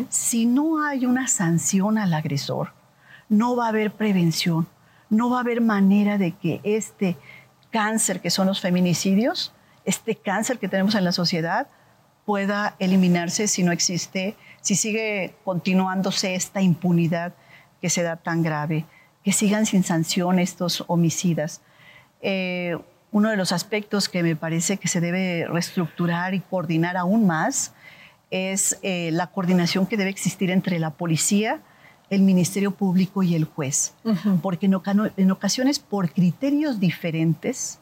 Si 0.08 0.44
no 0.44 0.84
hay 0.84 1.06
una 1.06 1.28
sanción 1.28 1.96
al 1.96 2.12
agresor, 2.12 2.72
no 3.28 3.56
va 3.56 3.66
a 3.66 3.68
haber 3.68 3.92
prevención 3.92 4.66
no 5.10 5.28
va 5.28 5.38
a 5.38 5.40
haber 5.40 5.60
manera 5.60 6.16
de 6.16 6.32
que 6.32 6.60
este 6.64 7.16
cáncer 7.70 8.20
que 8.20 8.30
son 8.30 8.46
los 8.46 8.60
feminicidios, 8.60 9.52
este 9.84 10.16
cáncer 10.16 10.58
que 10.58 10.68
tenemos 10.68 10.94
en 10.94 11.04
la 11.04 11.12
sociedad, 11.12 11.68
pueda 12.24 12.76
eliminarse 12.78 13.48
si 13.48 13.62
no 13.62 13.72
existe, 13.72 14.36
si 14.60 14.76
sigue 14.76 15.34
continuándose 15.44 16.34
esta 16.34 16.62
impunidad 16.62 17.34
que 17.80 17.90
se 17.90 18.02
da 18.02 18.16
tan 18.16 18.42
grave, 18.42 18.86
que 19.24 19.32
sigan 19.32 19.66
sin 19.66 19.82
sanción 19.82 20.38
estos 20.38 20.84
homicidas. 20.86 21.60
Eh, 22.22 22.78
uno 23.12 23.30
de 23.30 23.36
los 23.36 23.52
aspectos 23.52 24.08
que 24.08 24.22
me 24.22 24.36
parece 24.36 24.76
que 24.76 24.86
se 24.86 25.00
debe 25.00 25.46
reestructurar 25.48 26.34
y 26.34 26.40
coordinar 26.40 26.96
aún 26.96 27.26
más 27.26 27.72
es 28.30 28.78
eh, 28.82 29.10
la 29.12 29.28
coordinación 29.28 29.86
que 29.86 29.96
debe 29.96 30.10
existir 30.10 30.50
entre 30.50 30.78
la 30.78 30.90
policía, 30.90 31.60
el 32.10 32.22
Ministerio 32.22 32.72
Público 32.72 33.22
y 33.22 33.36
el 33.36 33.44
juez, 33.44 33.94
porque 34.42 34.66
en, 34.66 35.30
ocasiones 35.30 35.78
por 35.78 36.12
criterios 36.12 36.80
diferentes 36.80 37.78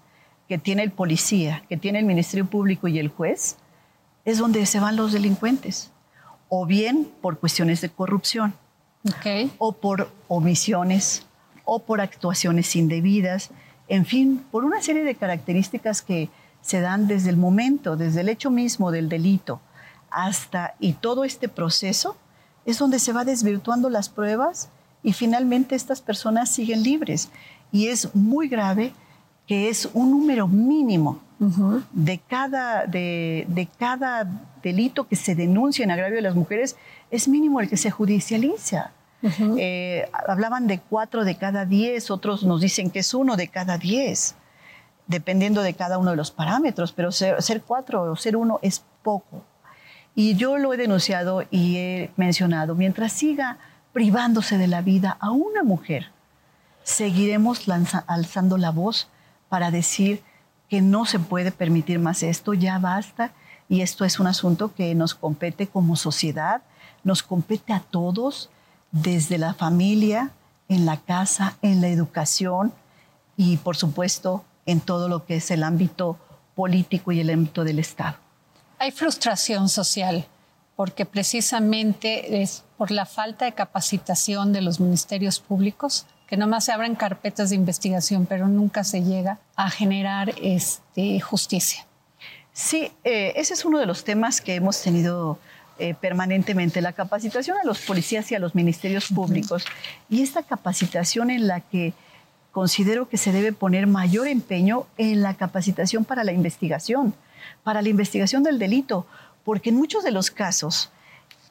que 0.46 0.58
tiene 0.58 0.82
el 0.82 0.90
policía, 0.90 1.64
que 1.68 1.78
tiene 1.78 1.98
el 1.98 2.04
Ministerio 2.04 2.46
Público 2.46 2.88
y 2.88 2.98
el 2.98 3.08
juez, 3.08 3.56
es 4.26 4.36
donde 4.36 4.66
se 4.66 4.80
van 4.80 4.96
los 4.96 5.12
delincuentes, 5.12 5.90
o 6.50 6.66
bien 6.66 7.10
por 7.22 7.38
cuestiones 7.38 7.80
de 7.80 7.88
corrupción, 7.88 8.54
o 9.56 9.72
por 9.72 10.10
omisiones, 10.28 11.26
o 11.64 11.78
por 11.80 12.02
actuaciones 12.02 12.76
indebidas, 12.76 13.50
en 13.88 14.04
fin, 14.04 14.44
por 14.50 14.64
una 14.64 14.82
serie 14.82 15.04
de 15.04 15.14
características 15.14 16.02
que 16.02 16.28
se 16.60 16.82
dan 16.82 17.08
desde 17.08 17.30
el 17.30 17.38
momento, 17.38 17.96
desde 17.96 18.20
el 18.20 18.28
hecho 18.28 18.50
mismo 18.50 18.90
del 18.90 19.08
delito, 19.08 19.62
hasta 20.10 20.74
y 20.78 20.94
todo 20.94 21.24
este 21.24 21.48
proceso 21.48 22.16
es 22.68 22.78
donde 22.78 22.98
se 22.98 23.14
va 23.14 23.24
desvirtuando 23.24 23.88
las 23.88 24.10
pruebas 24.10 24.68
y 25.02 25.14
finalmente 25.14 25.74
estas 25.74 26.02
personas 26.02 26.50
siguen 26.50 26.82
libres. 26.82 27.30
Y 27.72 27.88
es 27.88 28.14
muy 28.14 28.46
grave 28.46 28.92
que 29.46 29.70
es 29.70 29.88
un 29.94 30.10
número 30.10 30.46
mínimo 30.46 31.18
de, 31.92 32.18
cada, 32.18 32.84
de, 32.84 33.68
cada 33.78 34.28
delito 34.62 35.08
que 35.08 35.16
se 35.16 35.34
denuncia 35.34 35.82
en 35.82 35.90
agravio 35.90 36.16
de 36.16 36.22
las 36.22 36.34
mujeres, 36.34 36.76
es 37.10 37.26
mínimo 37.26 37.60
el 37.60 37.70
que 37.70 37.78
se 37.78 37.90
judicializa. 37.90 38.90
Eh, 39.56 40.06
hablaban 40.12 40.66
de 40.66 40.78
cuatro 40.78 41.24
de 41.24 41.36
cada 41.38 41.64
diez, 41.64 42.10
otros 42.10 42.44
nos 42.44 42.60
dicen 42.60 42.90
que 42.90 42.98
es 42.98 43.14
uno 43.14 43.36
de 43.36 43.48
cada 43.48 43.78
diez, 43.78 44.34
dependiendo 45.06 45.62
de 45.62 45.72
cada 45.72 45.96
uno 45.96 46.10
de 46.10 46.16
los 46.16 46.30
parámetros, 46.30 46.92
pero 46.92 47.12
ser, 47.12 47.40
ser 47.42 47.62
cuatro 47.62 48.02
o 48.02 48.16
ser 48.16 48.36
uno 48.36 48.58
es 48.60 48.84
poco. 49.02 49.42
Y 50.18 50.34
yo 50.34 50.58
lo 50.58 50.74
he 50.74 50.76
denunciado 50.76 51.44
y 51.48 51.76
he 51.76 52.10
mencionado, 52.16 52.74
mientras 52.74 53.12
siga 53.12 53.58
privándose 53.92 54.58
de 54.58 54.66
la 54.66 54.82
vida 54.82 55.16
a 55.20 55.30
una 55.30 55.62
mujer, 55.62 56.10
seguiremos 56.82 57.68
alzando 58.08 58.58
la 58.58 58.72
voz 58.72 59.06
para 59.48 59.70
decir 59.70 60.24
que 60.68 60.80
no 60.80 61.06
se 61.06 61.20
puede 61.20 61.52
permitir 61.52 62.00
más 62.00 62.24
esto, 62.24 62.52
ya 62.52 62.80
basta, 62.80 63.30
y 63.68 63.82
esto 63.82 64.04
es 64.04 64.18
un 64.18 64.26
asunto 64.26 64.74
que 64.74 64.92
nos 64.96 65.14
compete 65.14 65.68
como 65.68 65.94
sociedad, 65.94 66.62
nos 67.04 67.22
compete 67.22 67.72
a 67.72 67.78
todos, 67.78 68.50
desde 68.90 69.38
la 69.38 69.54
familia, 69.54 70.32
en 70.68 70.84
la 70.84 70.96
casa, 70.96 71.58
en 71.62 71.80
la 71.80 71.90
educación 71.90 72.72
y 73.36 73.58
por 73.58 73.76
supuesto 73.76 74.44
en 74.66 74.80
todo 74.80 75.08
lo 75.08 75.26
que 75.26 75.36
es 75.36 75.48
el 75.52 75.62
ámbito 75.62 76.18
político 76.56 77.12
y 77.12 77.20
el 77.20 77.30
ámbito 77.30 77.62
del 77.62 77.78
Estado. 77.78 78.27
Hay 78.78 78.92
frustración 78.92 79.68
social 79.68 80.26
porque 80.76 81.04
precisamente 81.04 82.42
es 82.42 82.62
por 82.76 82.92
la 82.92 83.04
falta 83.04 83.44
de 83.44 83.52
capacitación 83.52 84.52
de 84.52 84.62
los 84.62 84.78
ministerios 84.78 85.40
públicos 85.40 86.06
que 86.28 86.36
nomás 86.36 86.66
se 86.66 86.72
abren 86.72 86.94
carpetas 86.94 87.50
de 87.50 87.56
investigación, 87.56 88.26
pero 88.26 88.46
nunca 88.46 88.84
se 88.84 89.02
llega 89.02 89.40
a 89.56 89.70
generar 89.70 90.32
este, 90.40 91.18
justicia. 91.20 91.86
Sí, 92.52 92.92
eh, 93.02 93.32
ese 93.34 93.54
es 93.54 93.64
uno 93.64 93.80
de 93.80 93.86
los 93.86 94.04
temas 94.04 94.40
que 94.40 94.54
hemos 94.54 94.80
tenido 94.80 95.38
eh, 95.80 95.94
permanentemente, 95.94 96.80
la 96.80 96.92
capacitación 96.92 97.56
a 97.56 97.64
los 97.64 97.80
policías 97.80 98.30
y 98.30 98.36
a 98.36 98.38
los 98.38 98.54
ministerios 98.54 99.08
públicos. 99.08 99.64
Y 100.08 100.22
esta 100.22 100.44
capacitación 100.44 101.30
en 101.30 101.48
la 101.48 101.60
que 101.60 101.94
considero 102.52 103.08
que 103.08 103.16
se 103.16 103.32
debe 103.32 103.52
poner 103.52 103.88
mayor 103.88 104.28
empeño 104.28 104.86
en 104.98 105.22
la 105.22 105.34
capacitación 105.34 106.04
para 106.04 106.22
la 106.22 106.32
investigación 106.32 107.14
para 107.62 107.82
la 107.82 107.88
investigación 107.88 108.42
del 108.42 108.58
delito, 108.58 109.06
porque 109.44 109.70
en 109.70 109.76
muchos 109.76 110.04
de 110.04 110.10
los 110.10 110.30
casos 110.30 110.90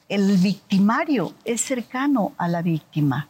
el 0.08 0.38
victimario 0.38 1.34
es 1.44 1.60
cercano 1.60 2.32
a 2.38 2.48
la 2.48 2.62
víctima. 2.62 3.28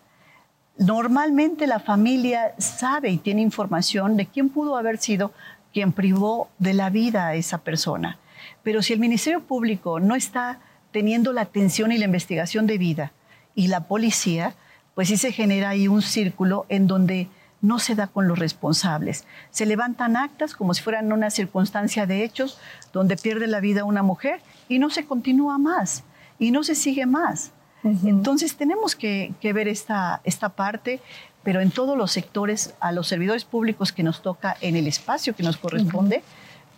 Normalmente 0.79 1.67
la 1.67 1.81
familia 1.81 2.55
sabe 2.59 3.11
y 3.11 3.19
tiene 3.19 3.43
información 3.43 4.17
de 4.17 4.27
quién 4.27 4.49
pudo 4.49 4.77
haber 4.77 4.99
sido 4.99 5.33
quien 5.73 5.93
privó 5.93 6.49
de 6.59 6.75
la 6.75 6.89
vida 6.89 7.27
a 7.27 7.35
esa 7.35 7.59
persona. 7.59 8.19
Pero 8.63 8.83
si 8.83 8.93
el 8.93 9.01
Ministerio 9.01 9.43
Público 9.43 9.99
no 9.99 10.15
está 10.15 10.61
teniendo 10.93 11.33
la 11.33 11.43
atención 11.43 11.91
y 11.91 11.99
la 11.99 12.05
investigación 12.05 12.67
de 12.67 12.79
vida 12.79 13.13
y 13.55 13.67
la 13.67 13.89
policía, 13.89 14.55
pues 14.95 15.09
sí 15.09 15.17
se 15.17 15.33
genera 15.33 15.71
ahí 15.71 15.89
un 15.89 16.03
círculo 16.03 16.65
en 16.69 16.87
donde 16.87 17.29
no 17.61 17.79
se 17.79 17.95
da 17.95 18.07
con 18.07 18.29
los 18.29 18.39
responsables. 18.39 19.25
Se 19.51 19.67
levantan 19.67 20.17
actas 20.17 20.55
como 20.55 20.75
si 20.75 20.83
fueran 20.83 21.13
una 21.13 21.31
circunstancia 21.31 22.07
de 22.07 22.25
hechos 22.25 22.59
donde 22.93 23.17
pierde 23.17 23.47
la 23.47 23.61
vida 23.61 23.85
una 23.85 24.03
mujer 24.03 24.41
y 24.69 24.79
no 24.79 24.91
se 24.91 25.05
continúa 25.05 25.59
más 25.59 26.05
y 26.39 26.51
no 26.51 26.63
se 26.63 26.75
sigue 26.75 27.07
más. 27.07 27.53
Entonces 27.85 28.57
tenemos 28.57 28.97
que, 28.97 29.33
ver 29.43 29.69
esta, 29.69 30.21
esta 30.25 30.51
parte, 30.51 31.01
pero 31.43 31.61
en 31.61 31.71
todos 31.71 31.97
los 31.97 32.11
sectores, 32.11 32.75
a 32.81 32.93
los 32.93 33.09
servidores 33.09 33.45
públicos 33.45 33.93
que 33.93 34.03
nos 34.03 34.21
toca 34.21 34.57
en 34.61 34.77
el 34.77 34.87
espacio 34.87 35.35
que 35.35 35.43
nos 35.43 35.57
corresponde, 35.57 36.23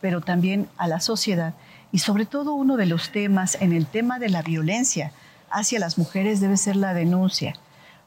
pero 0.00 0.20
también 0.20 0.68
a 0.76 0.87
la 0.88 1.00
sociedad. 1.00 1.54
Y 1.90 1.99
sobre 1.99 2.26
todo 2.26 2.52
uno 2.52 2.76
de 2.76 2.87
los 2.87 3.10
temas 3.10 3.56
en 3.60 3.72
el 3.72 3.87
tema 3.87 4.18
de 4.18 4.28
la 4.28 4.42
violencia 4.42 5.12
hacia 5.50 5.80
las 5.80 5.99
mujeres 5.99 6.40
debe 6.40 6.56
ser 6.56 6.76
la 6.76 6.94
denuncia, 6.94 7.54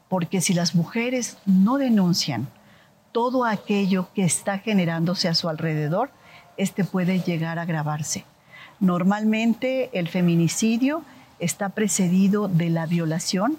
porque 0.08 0.40
si 0.40 0.54
las 0.54 0.74
mujeres 0.74 1.36
no 1.44 1.76
denuncian, 1.76 2.48
todo 3.14 3.44
aquello 3.44 4.08
que 4.12 4.24
está 4.24 4.58
generándose 4.58 5.28
a 5.28 5.34
su 5.34 5.48
alrededor, 5.48 6.10
este 6.56 6.82
puede 6.82 7.20
llegar 7.20 7.60
a 7.60 7.62
agravarse. 7.62 8.24
Normalmente 8.80 9.88
el 9.92 10.08
feminicidio 10.08 11.04
está 11.38 11.68
precedido 11.68 12.48
de 12.48 12.70
la 12.70 12.86
violación 12.86 13.56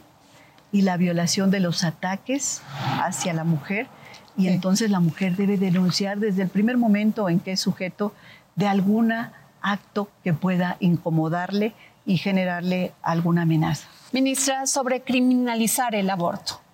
y 0.73 0.81
la 0.81 0.97
violación 0.97 1.51
de 1.51 1.61
los 1.61 1.85
ataques 1.85 2.61
hacia 3.01 3.33
la 3.33 3.45
mujer 3.45 3.87
y 4.35 4.49
entonces 4.49 4.91
la 4.91 4.99
mujer 4.99 5.37
debe 5.37 5.57
denunciar 5.57 6.19
desde 6.19 6.41
el 6.41 6.49
primer 6.49 6.75
momento 6.75 7.29
en 7.29 7.39
que 7.39 7.53
es 7.53 7.61
sujeto 7.61 8.13
de 8.57 8.67
algún 8.67 9.13
acto 9.61 10.09
que 10.25 10.33
pueda 10.33 10.75
incomodarle 10.81 11.73
y 12.05 12.17
generarle 12.17 12.91
alguna 13.01 13.43
amenaza. 13.43 13.87
Ministra, 14.11 14.65
sobre 14.65 15.01
criminalizar 15.01 15.95
el 15.95 16.09
aborto. 16.09 16.64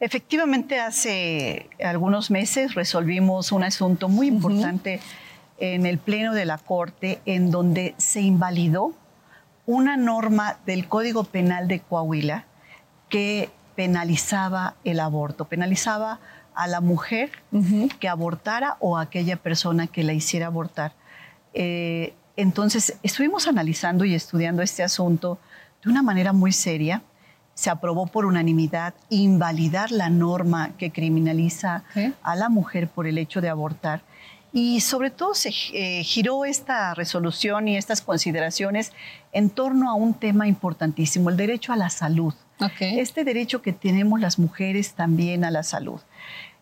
Efectivamente, 0.00 0.80
hace 0.80 1.68
algunos 1.84 2.30
meses 2.30 2.74
resolvimos 2.74 3.52
un 3.52 3.62
asunto 3.62 4.08
muy 4.08 4.28
importante 4.28 4.98
en 5.58 5.84
el 5.84 5.98
Pleno 5.98 6.32
de 6.32 6.46
la 6.46 6.56
Corte, 6.56 7.20
en 7.26 7.50
donde 7.50 7.94
se 7.98 8.22
invalidó 8.22 8.94
una 9.66 9.98
norma 9.98 10.56
del 10.64 10.88
Código 10.88 11.24
Penal 11.24 11.68
de 11.68 11.80
Coahuila 11.80 12.46
que 13.10 13.50
penalizaba 13.76 14.74
el 14.84 15.00
aborto, 15.00 15.44
penalizaba 15.44 16.18
a 16.54 16.66
la 16.66 16.80
mujer 16.80 17.30
que 17.98 18.08
abortara 18.08 18.76
o 18.80 18.96
a 18.96 19.02
aquella 19.02 19.36
persona 19.36 19.86
que 19.86 20.02
la 20.02 20.14
hiciera 20.14 20.46
abortar. 20.46 20.92
Eh, 21.52 22.14
entonces, 22.36 22.96
estuvimos 23.02 23.48
analizando 23.48 24.04
y 24.06 24.14
estudiando 24.14 24.62
este 24.62 24.82
asunto 24.82 25.38
de 25.84 25.90
una 25.90 26.02
manera 26.02 26.32
muy 26.32 26.52
seria. 26.52 27.02
Se 27.60 27.68
aprobó 27.68 28.06
por 28.06 28.24
unanimidad 28.24 28.94
invalidar 29.10 29.90
la 29.92 30.08
norma 30.08 30.70
que 30.78 30.92
criminaliza 30.92 31.84
a 32.22 32.34
la 32.34 32.48
mujer 32.48 32.88
por 32.88 33.06
el 33.06 33.18
hecho 33.18 33.42
de 33.42 33.50
abortar. 33.50 34.00
Y 34.50 34.80
sobre 34.80 35.10
todo 35.10 35.34
se 35.34 35.50
eh, 35.74 36.02
giró 36.02 36.46
esta 36.46 36.94
resolución 36.94 37.68
y 37.68 37.76
estas 37.76 38.00
consideraciones 38.00 38.94
en 39.32 39.50
torno 39.50 39.90
a 39.90 39.94
un 39.94 40.14
tema 40.14 40.48
importantísimo, 40.48 41.28
el 41.28 41.36
derecho 41.36 41.74
a 41.74 41.76
la 41.76 41.90
salud. 41.90 42.32
Este 42.80 43.24
derecho 43.24 43.60
que 43.60 43.74
tenemos 43.74 44.18
las 44.20 44.38
mujeres 44.38 44.94
también 44.94 45.44
a 45.44 45.50
la 45.50 45.62
salud. 45.62 46.00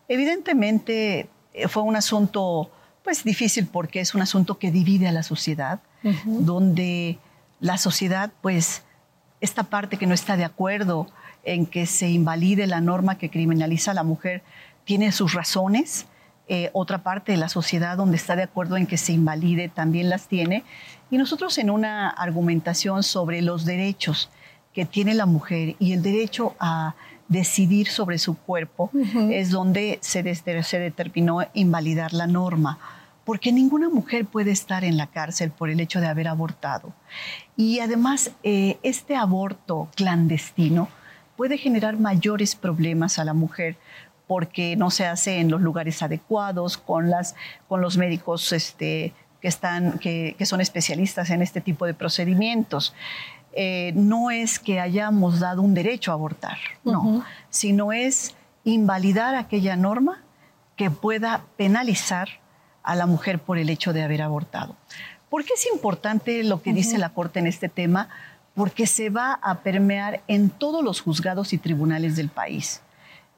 Evidentemente 0.09 1.29
eh, 1.53 1.69
fue 1.69 1.83
un 1.83 1.95
asunto 1.95 2.71
pues 3.05 3.23
difícil 3.23 3.67
porque 3.67 4.01
es 4.01 4.13
un 4.15 4.21
asunto 4.21 4.59
que 4.59 4.69
divide 4.69 5.07
a 5.07 5.13
la 5.13 5.23
sociedad, 5.23 5.79
donde 6.25 7.19
la 7.61 7.77
sociedad 7.77 8.33
pues 8.41 8.83
esta 9.41 9.63
parte 9.63 9.97
que 9.97 10.05
no 10.05 10.13
está 10.13 10.37
de 10.37 10.45
acuerdo 10.45 11.07
en 11.43 11.65
que 11.65 11.85
se 11.85 12.09
invalide 12.09 12.67
la 12.67 12.81
norma 12.81 13.17
que 13.17 13.29
criminaliza 13.29 13.91
a 13.91 13.93
la 13.93 14.03
mujer 14.03 14.43
tiene 14.83 15.11
sus 15.11 15.33
razones. 15.33 16.07
Eh, 16.47 16.71
otra 16.73 17.03
parte 17.03 17.31
de 17.31 17.37
la 17.37 17.47
sociedad 17.47 17.95
donde 17.95 18.17
está 18.17 18.35
de 18.35 18.43
acuerdo 18.43 18.75
en 18.75 18.87
que 18.87 18.97
se 18.97 19.13
invalide 19.13 19.69
también 19.69 20.09
las 20.09 20.27
tiene. 20.27 20.63
Y 21.11 21.17
nosotros 21.17 21.57
en 21.57 21.69
una 21.69 22.09
argumentación 22.09 23.03
sobre 23.03 23.41
los 23.41 23.65
derechos 23.65 24.29
que 24.73 24.85
tiene 24.85 25.13
la 25.13 25.25
mujer 25.25 25.75
y 25.79 25.93
el 25.93 26.01
derecho 26.01 26.55
a 26.59 26.95
decidir 27.27 27.87
sobre 27.87 28.17
su 28.17 28.35
cuerpo, 28.35 28.89
es 29.29 29.51
donde 29.51 29.99
se, 30.01 30.33
se 30.35 30.79
determinó 30.79 31.45
invalidar 31.53 32.13
la 32.13 32.25
norma 32.25 32.79
porque 33.29 33.51
ninguna 33.51 33.89
mujer 33.89 34.25
puede 34.25 34.49
estar 34.49 34.83
en 34.83 34.97
la 34.97 35.05
cárcel 35.05 35.51
por 35.51 35.69
el 35.69 35.79
hecho 35.79 36.01
de 36.01 36.07
haber 36.07 36.27
abortado. 36.27 36.93
Y 37.55 37.79
además, 37.79 38.31
eh, 38.41 38.79
este 38.81 39.15
aborto 39.15 39.87
clandestino 39.95 40.89
puede 41.37 41.59
generar 41.59 41.99
mayores 41.99 42.55
problemas 42.55 43.19
a 43.19 43.25
la 43.25 43.35
mujer 43.35 43.77
porque 44.25 44.75
no 44.75 44.89
se 44.89 45.05
hace 45.05 45.41
en 45.41 45.51
los 45.51 45.61
lugares 45.61 46.01
adecuados, 46.01 46.79
con, 46.79 47.11
las, 47.11 47.35
con 47.67 47.81
los 47.81 47.97
médicos 47.97 48.51
este, 48.51 49.13
que, 49.43 49.47
están, 49.47 49.99
que, 49.99 50.35
son 50.47 50.59
especialistas 50.59 51.29
en 51.29 51.43
este 51.43 51.61
tipo 51.61 51.85
de 51.85 51.93
procedimientos. 51.93 52.95
Eh, 53.53 53.91
no 53.93 54.31
es 54.31 54.57
que 54.57 54.79
hayamos 54.79 55.39
dado 55.39 55.61
un 55.61 55.75
derecho 55.75 56.09
a 56.09 56.15
abortar, 56.15 56.57
no, 56.83 57.23
sino 57.51 57.91
es 57.93 58.33
invalidar 58.63 59.35
aquella 59.35 59.75
norma 59.75 60.23
que 60.75 60.89
pueda 60.89 61.43
penalizar 61.57 62.39
a 62.83 62.95
la 62.95 63.05
mujer 63.05 63.39
por 63.39 63.57
el 63.57 63.69
hecho 63.69 63.93
de 63.93 64.03
haber 64.03 64.21
abortado. 64.21 64.75
¿Por 65.29 65.43
qué 65.43 65.53
es 65.53 65.67
importante 65.71 66.43
lo 66.43 66.61
que 66.61 66.73
dice 66.73 66.97
la 66.97 67.09
Corte 67.09 67.39
en 67.39 67.47
este 67.47 67.69
tema? 67.69 68.09
Porque 68.55 68.87
se 68.87 69.09
va 69.09 69.39
a 69.41 69.59
permear 69.59 70.21
en 70.27 70.49
todos 70.49 70.83
los 70.83 71.01
juzgados 71.01 71.53
y 71.53 71.57
tribunales 71.57 72.15
del 72.15 72.29
país. 72.29 72.81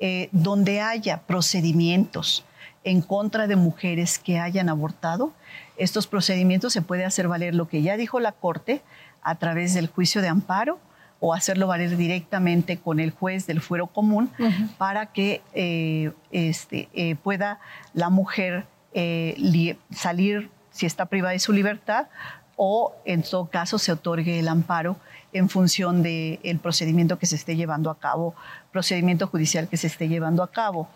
Eh, 0.03 0.29
donde 0.31 0.81
haya 0.81 1.21
procedimientos 1.27 2.43
en 2.83 3.03
contra 3.03 3.45
de 3.45 3.55
mujeres 3.55 4.17
que 4.17 4.39
hayan 4.39 4.67
abortado, 4.67 5.31
estos 5.77 6.07
procedimientos 6.07 6.73
se 6.73 6.81
puede 6.81 7.05
hacer 7.05 7.27
valer 7.27 7.53
lo 7.53 7.67
que 7.67 7.83
ya 7.83 7.97
dijo 7.97 8.19
la 8.19 8.31
Corte 8.31 8.81
a 9.21 9.35
través 9.35 9.75
del 9.75 9.85
juicio 9.85 10.23
de 10.23 10.27
amparo 10.27 10.79
o 11.19 11.35
hacerlo 11.35 11.67
valer 11.67 11.97
directamente 11.97 12.77
con 12.77 12.99
el 12.99 13.11
juez 13.11 13.45
del 13.45 13.61
fuero 13.61 13.85
común 13.85 14.31
para 14.79 15.05
que 15.05 15.43
eh, 15.53 16.11
este, 16.31 16.89
eh, 16.93 17.15
pueda 17.15 17.59
la 17.93 18.09
mujer 18.09 18.65
eh, 18.93 19.77
salir 19.93 20.49
si 20.71 20.85
está 20.85 21.05
privada 21.05 21.33
de 21.33 21.39
su 21.39 21.53
libertad 21.53 22.07
o 22.55 22.93
en 23.05 23.23
todo 23.23 23.45
caso 23.45 23.79
se 23.79 23.91
otorgue 23.91 24.39
el 24.39 24.47
amparo 24.47 24.97
en 25.33 25.49
función 25.49 26.03
del 26.03 26.59
procedimiento 26.61 27.17
que 27.17 27.25
se 27.25 27.35
esté 27.35 27.55
llevando 27.55 27.89
a 27.89 27.97
cabo, 27.97 28.35
procedimiento 28.71 29.27
judicial 29.27 29.67
que 29.67 29.77
se 29.77 29.87
esté 29.87 30.07
llevando 30.07 30.43
a 30.43 30.51
cabo. 30.51 30.87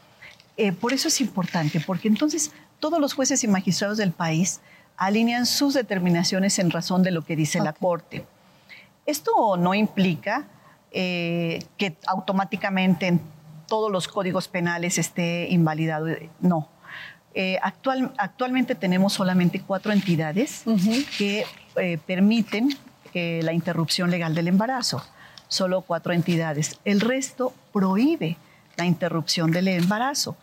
Eh, 0.58 0.72
por 0.72 0.94
eso 0.94 1.08
es 1.08 1.22
importante, 1.22 1.80
porque 1.80 2.08
entonces 2.08 2.52
todos 2.80 3.00
los 3.00 3.14
jueces 3.14 3.44
y 3.44 3.48
magistrados 3.48 3.98
del 3.98 4.12
país 4.12 4.62
alinean 4.98 5.46
sus 5.46 5.74
determinaciones 5.74 6.60
en 6.60 6.72
razón 6.72 7.04
de 7.04 7.12
lo 7.12 7.24
que 7.24 7.36
dice 7.36 7.60
la 7.60 7.74
Corte. 7.74 8.26
Esto 9.06 9.58
no 9.58 9.74
implica 9.74 10.46
eh, 10.92 11.64
que 11.78 11.98
automáticamente 12.08 13.08
en 13.08 13.22
todos 13.68 13.92
los 13.92 14.08
códigos 14.08 14.48
penales 14.48 14.98
esté 14.98 15.48
invalidado, 15.50 16.08
no. 16.40 16.70
Eh, 17.38 17.60
actual, 17.62 18.14
actualmente 18.18 18.76
tenemos 18.76 19.12
solamente 19.12 19.60
cuatro 19.60 19.92
entidades 19.92 20.64
que 21.18 21.44
eh, 21.76 21.98
permiten 22.08 22.70
eh, 23.14 23.42
la 23.44 23.52
interrupción 23.52 24.10
legal 24.10 24.34
del 24.34 24.48
embarazo. 24.48 25.06
Solo 25.50 25.82
cuatro 25.82 26.14
entidades. 26.14 26.80
El 26.86 27.02
resto 27.02 27.54
prohíbe 27.74 28.38
la 28.78 28.86
interrupción 28.86 29.52
del 29.52 29.68
embarazo. 29.68 30.38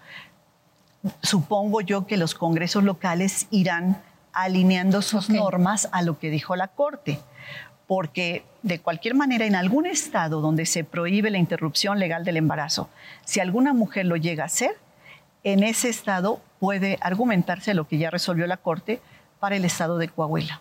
Supongo 1.23 1.81
yo 1.81 2.07
que 2.07 2.19
los 2.19 2.35
congresos 2.35 2.85
locales 2.85 3.47
irán 3.51 4.03
alineando 4.35 5.01
sus 5.01 5.31
normas 5.31 5.89
a 5.93 6.03
lo 6.03 6.19
que 6.19 6.29
dijo 6.29 6.57
la 6.57 6.69
Corte, 6.69 7.19
porque 7.87 8.45
de 8.63 8.81
cualquier 8.81 9.15
manera 9.15 9.47
en 9.47 9.55
algún 9.55 9.87
estado 9.87 10.43
donde 10.43 10.67
se 10.67 10.85
prohíbe 10.85 11.31
la 11.31 11.39
interrupción 11.39 11.99
legal 11.99 12.23
del 12.25 12.37
embarazo, 12.37 12.91
si 13.25 13.41
alguna 13.41 13.73
mujer 13.73 14.05
lo 14.05 14.17
llega 14.17 14.45
a 14.45 14.47
hacer, 14.47 14.77
en 15.43 15.63
ese 15.63 15.89
estado 15.89 16.41
puede 16.63 16.97
argumentarse 17.01 17.75
lo 17.75 17.89
que 17.89 17.99
ya 17.99 18.09
resolvió 18.09 18.47
la 18.47 18.57
Corte 18.57 19.01
para 19.41 19.57
el 19.57 19.65
estado 19.65 19.99
de 19.99 20.07
Coahuila. 20.07 20.61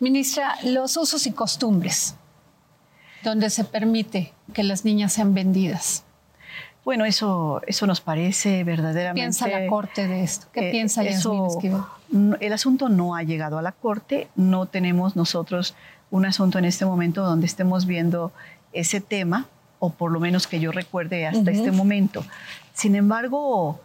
Ministra, 0.00 0.56
los 0.64 0.96
usos 0.96 1.28
y 1.28 1.30
costumbres, 1.30 2.16
donde 3.22 3.50
se 3.50 3.62
permite 3.62 4.32
que 4.52 4.64
las 4.64 4.84
niñas 4.84 5.12
sean 5.12 5.32
vendidas. 5.32 6.02
Bueno, 6.84 7.04
eso, 7.04 7.62
eso 7.68 7.86
nos 7.86 8.00
parece 8.00 8.64
verdaderamente. 8.64 9.20
¿Qué 9.20 9.44
piensa 9.44 9.46
la 9.46 9.68
Corte 9.68 10.08
de 10.08 10.24
esto? 10.24 10.48
¿Qué 10.52 10.70
eh, 10.70 10.72
piensa 10.72 11.04
eso, 11.04 11.60
El 12.40 12.52
asunto 12.52 12.88
no 12.88 13.14
ha 13.14 13.22
llegado 13.22 13.58
a 13.58 13.62
la 13.62 13.70
Corte, 13.70 14.26
no 14.34 14.66
tenemos 14.66 15.14
nosotros 15.14 15.76
un 16.10 16.26
asunto 16.26 16.58
en 16.58 16.64
este 16.64 16.84
momento 16.84 17.22
donde 17.22 17.46
estemos 17.46 17.86
viendo 17.86 18.32
ese 18.72 19.00
tema, 19.00 19.46
o 19.78 19.90
por 19.90 20.10
lo 20.10 20.18
menos 20.18 20.48
que 20.48 20.58
yo 20.58 20.72
recuerde 20.72 21.28
hasta 21.28 21.52
este 21.52 21.70
momento. 21.70 22.24
Sin 22.74 22.96
embargo, 22.96 23.78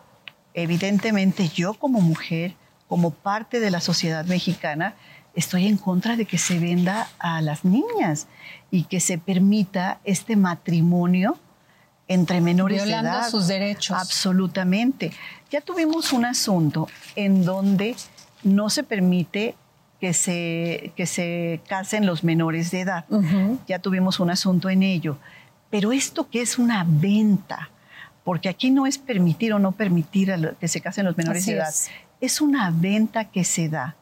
evidentemente 0.56 1.50
yo 1.50 1.76
como 1.76 2.02
mujer, 2.02 2.56
como 2.88 3.12
parte 3.12 3.60
de 3.60 3.70
la 3.70 3.82
sociedad 3.82 4.26
mexicana, 4.26 4.96
estoy 5.36 5.68
en 5.68 5.78
contra 5.78 6.15
de 6.15 6.26
que 6.26 6.38
se 6.38 6.60
venda 6.60 7.10
a 7.20 7.41
las 7.41 7.65
niñas 7.65 8.28
y 8.72 8.84
que 8.84 9.00
se 9.00 9.18
permita 9.18 10.00
este 10.06 10.36
matrimonio 10.36 11.38
entre 12.08 12.39
menores 12.39 12.86
de 12.86 12.91
edad. 12.91 13.30
sus 13.30 13.48
derechos. 13.48 13.98
Absolutamente. 13.98 15.12
Ya 15.52 15.62
tuvimos 15.62 16.13
un 16.13 16.26
asunto 16.26 16.88
en 17.15 17.44
donde 17.44 17.96
no 18.44 18.70
se 18.70 18.84
permite 18.84 19.56
que 20.00 20.13
se, 20.13 20.94
que 20.96 21.06
se 21.06 21.62
casen 21.68 22.06
los 22.06 22.24
menores 22.24 22.72
de 22.72 22.82
edad. 22.82 23.06
Ya 23.68 23.80
tuvimos 23.80 24.20
un 24.20 24.30
asunto 24.30 24.70
en 24.70 24.84
ello. 24.84 25.18
Pero 25.70 25.91
esto 25.91 26.30
que 26.30 26.41
es 26.41 26.58
una 26.58 26.86
venta 26.88 27.70
porque 28.25 28.49
aquí 28.49 28.71
no 28.71 28.88
es 28.88 28.97
permitir 28.97 29.53
o 29.53 29.59
no 29.59 29.71
permitir 29.71 30.33
que 30.59 30.67
se 30.67 30.81
casen 30.81 31.05
los 31.05 31.15
menores 31.15 31.45
de 31.45 31.53
edad, 31.53 31.73
es. 32.19 32.41
una 32.41 32.71
venta 32.71 33.25
que 33.25 33.45
se 33.45 33.69
da 33.69 33.95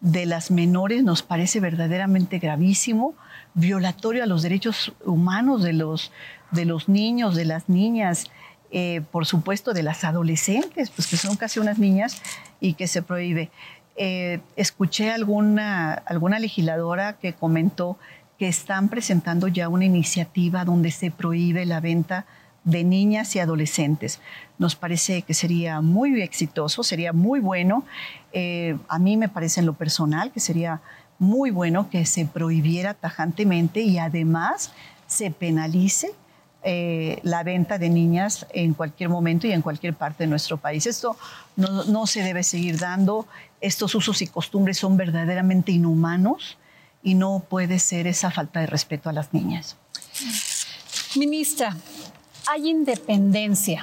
de 0.00 0.26
las 0.26 0.52
menores, 0.52 1.02
nos 1.02 1.22
parece 1.22 1.58
verdaderamente 1.58 2.38
gravísimo, 2.38 3.14
violatorio 3.54 4.22
a 4.22 4.26
los 4.26 4.42
derechos 4.42 4.94
humanos 5.04 5.62
de 5.64 5.72
los, 5.72 6.12
de 6.52 6.64
los 6.66 6.88
niños, 6.88 7.34
de 7.34 7.46
las 7.46 7.68
niñas, 7.68 8.30
eh, 8.70 9.02
por 9.10 9.26
supuesto 9.26 9.72
de 9.72 9.82
las 9.82 10.04
adolescentes, 10.04 10.90
pues 10.90 11.08
que 11.08 11.16
son 11.16 11.36
casi 11.36 11.58
unas 11.58 11.78
niñas 11.78 12.22
y 12.60 12.74
que 12.74 12.86
se 12.86 13.02
prohíbe. 13.02 13.50
Eh, 13.96 14.40
escuché 14.54 15.10
alguna, 15.10 15.94
alguna 15.94 16.38
legisladora 16.38 17.14
que 17.14 17.32
comentó 17.32 17.98
que 18.38 18.46
están 18.46 18.88
presentando 18.88 19.48
ya 19.48 19.68
una 19.68 19.84
iniciativa 19.84 20.64
donde 20.64 20.92
se 20.92 21.10
prohíbe 21.10 21.66
la 21.66 21.80
venta 21.80 22.26
de 22.64 22.82
niñas 22.84 23.36
y 23.36 23.38
adolescentes. 23.38 24.20
Nos 24.58 24.74
parece 24.74 25.22
que 25.22 25.34
sería 25.34 25.80
muy 25.80 26.20
exitoso, 26.22 26.82
sería 26.82 27.12
muy 27.12 27.40
bueno. 27.40 27.84
Eh, 28.32 28.76
a 28.88 28.98
mí 28.98 29.16
me 29.16 29.28
parece 29.28 29.60
en 29.60 29.66
lo 29.66 29.74
personal 29.74 30.32
que 30.32 30.40
sería 30.40 30.80
muy 31.18 31.50
bueno 31.50 31.90
que 31.90 32.06
se 32.06 32.26
prohibiera 32.26 32.94
tajantemente 32.94 33.80
y 33.80 33.98
además 33.98 34.72
se 35.06 35.30
penalice 35.30 36.12
eh, 36.66 37.20
la 37.22 37.42
venta 37.42 37.76
de 37.76 37.90
niñas 37.90 38.46
en 38.54 38.72
cualquier 38.72 39.10
momento 39.10 39.46
y 39.46 39.52
en 39.52 39.60
cualquier 39.60 39.94
parte 39.94 40.24
de 40.24 40.28
nuestro 40.28 40.56
país. 40.56 40.86
Esto 40.86 41.16
no, 41.56 41.84
no 41.84 42.06
se 42.06 42.22
debe 42.22 42.42
seguir 42.42 42.78
dando. 42.78 43.28
Estos 43.60 43.94
usos 43.94 44.22
y 44.22 44.26
costumbres 44.26 44.78
son 44.78 44.96
verdaderamente 44.96 45.72
inhumanos 45.72 46.56
y 47.02 47.14
no 47.14 47.44
puede 47.48 47.78
ser 47.78 48.06
esa 48.06 48.30
falta 48.30 48.60
de 48.60 48.66
respeto 48.66 49.10
a 49.10 49.12
las 49.12 49.34
niñas. 49.34 49.76
Ministra, 51.16 51.76
hay 52.46 52.66
independencia. 52.66 53.82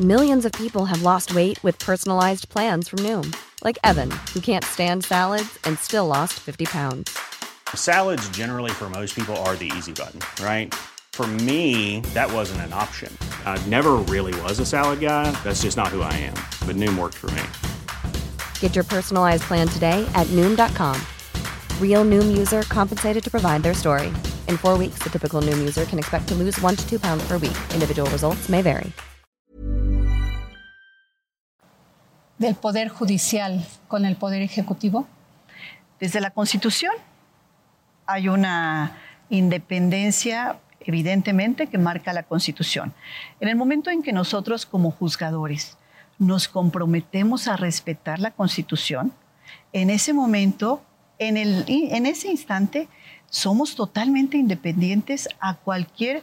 Millions 0.00 0.44
of 0.44 0.50
people 0.52 0.86
have 0.86 1.02
lost 1.02 1.36
weight 1.36 1.62
with 1.62 1.78
personalized 1.78 2.48
plans 2.48 2.88
from 2.88 2.98
Noom, 3.00 3.32
like 3.62 3.78
Evan, 3.84 4.10
who 4.32 4.40
can't 4.40 4.64
stand 4.64 5.04
salads 5.04 5.56
and 5.62 5.78
still 5.78 6.08
lost 6.08 6.32
50 6.32 6.64
pounds. 6.64 7.16
Salads, 7.74 8.28
generally, 8.30 8.72
for 8.72 8.90
most 8.90 9.14
people, 9.14 9.36
are 9.46 9.54
the 9.54 9.70
easy 9.76 9.92
button, 9.92 10.18
right? 10.44 10.74
For 11.12 11.28
me, 11.46 12.00
that 12.12 12.32
wasn't 12.32 12.62
an 12.62 12.72
option. 12.72 13.16
I 13.46 13.56
never 13.68 13.92
really 14.10 14.34
was 14.42 14.58
a 14.58 14.66
salad 14.66 14.98
guy. 14.98 15.30
That's 15.44 15.62
just 15.62 15.76
not 15.76 15.88
who 15.88 16.02
I 16.02 16.12
am. 16.12 16.34
But 16.66 16.74
Noom 16.74 16.98
worked 16.98 17.14
for 17.14 17.30
me. 17.30 17.42
Get 18.58 18.74
your 18.74 18.82
personalized 18.82 19.44
plan 19.44 19.68
today 19.68 20.04
at 20.16 20.26
Noom.com. 20.32 21.00
Real 21.80 22.04
Noom 22.04 22.36
user 22.36 22.62
compensated 22.62 23.22
to 23.22 23.30
provide 23.30 23.62
their 23.62 23.74
story. 23.74 24.12
In 24.48 24.58
four 24.58 24.76
weeks, 24.78 24.98
the 24.98 25.10
typical 25.10 25.40
Noom 25.40 25.62
user 25.62 25.86
can 25.86 25.98
expect 25.98 26.28
to 26.28 26.34
lose 26.34 26.60
one 26.60 26.76
to 26.76 26.86
two 26.86 26.98
pounds 26.98 27.24
per 27.24 27.38
week. 27.38 27.56
Individual 27.72 28.08
results 28.10 28.48
may 28.48 28.62
vary. 28.62 28.92
Del 32.38 32.54
Poder 32.54 32.88
Judicial 32.88 33.64
con 33.88 34.04
el 34.04 34.16
Poder 34.16 34.42
Ejecutivo. 34.42 35.06
Desde 35.98 36.20
la 36.20 36.30
Constitución 36.30 36.92
hay 38.06 38.28
una 38.28 38.98
independencia 39.30 40.58
evidentemente 40.80 41.68
que 41.68 41.78
marca 41.78 42.12
la 42.12 42.24
Constitución. 42.24 42.92
En 43.40 43.48
el 43.48 43.56
momento 43.56 43.90
en 43.90 44.02
que 44.02 44.12
nosotros 44.12 44.66
como 44.66 44.90
juzgadores 44.90 45.78
nos 46.18 46.48
comprometemos 46.48 47.48
a 47.48 47.56
respetar 47.56 48.18
la 48.18 48.32
Constitución, 48.32 49.12
en 49.72 49.90
ese 49.90 50.12
momento, 50.12 50.82
en, 51.18 51.36
el, 51.36 51.64
en 51.66 52.06
ese 52.06 52.28
instante, 52.28 52.88
somos 53.34 53.74
totalmente 53.74 54.36
independientes 54.36 55.28
a 55.40 55.56
cualquier 55.56 56.22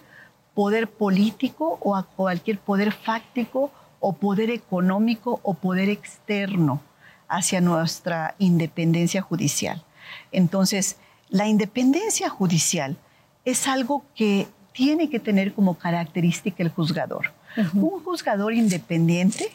poder 0.53 0.89
político 0.89 1.77
o 1.81 1.97
a 1.97 2.03
cualquier 2.03 2.57
poder 2.57 2.93
fáctico 2.93 3.69
o 3.99 4.13
poder 4.13 4.49
económico 4.49 5.41
o 5.43 5.53
poder 5.53 5.89
externo 5.89 6.81
hacia 7.27 7.59
nuestra 7.59 8.35
independencia 8.39 9.21
judicial. 9.21 9.83
Entonces, 10.31 10.95
la 11.27 11.47
independencia 11.47 12.29
judicial 12.29 12.95
es 13.43 13.67
algo 13.67 14.05
que 14.15 14.47
tiene 14.71 15.09
que 15.09 15.19
tener 15.19 15.53
como 15.53 15.77
característica 15.77 16.63
el 16.63 16.69
juzgador. 16.69 17.33
Un 17.73 18.01
juzgador 18.05 18.53
independiente 18.53 19.51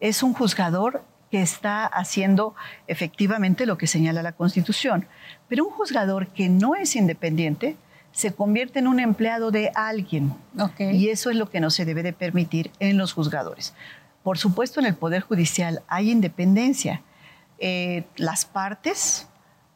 es 0.00 0.24
un 0.24 0.34
juzgador 0.34 1.04
que 1.32 1.40
está 1.40 1.86
haciendo 1.86 2.54
efectivamente 2.86 3.64
lo 3.64 3.78
que 3.78 3.86
señala 3.86 4.22
la 4.22 4.32
Constitución. 4.32 5.06
Pero 5.52 5.66
un 5.66 5.70
juzgador 5.70 6.28
que 6.28 6.48
no 6.48 6.76
es 6.76 6.96
independiente 6.96 7.76
se 8.10 8.32
convierte 8.32 8.78
en 8.78 8.86
un 8.86 8.98
empleado 8.98 9.50
de 9.50 9.70
alguien. 9.74 10.32
Y 10.78 11.10
eso 11.10 11.28
es 11.28 11.36
lo 11.36 11.50
que 11.50 11.60
no 11.60 11.68
se 11.68 11.84
debe 11.84 12.02
de 12.02 12.14
permitir 12.14 12.70
en 12.80 12.96
los 12.96 13.12
juzgadores. 13.12 13.74
Por 14.22 14.38
supuesto, 14.38 14.80
en 14.80 14.86
el 14.86 14.94
Poder 14.94 15.20
Judicial 15.20 15.82
hay 15.88 16.10
independencia. 16.10 17.02
Eh, 17.58 18.04
las 18.16 18.46
partes 18.46 19.26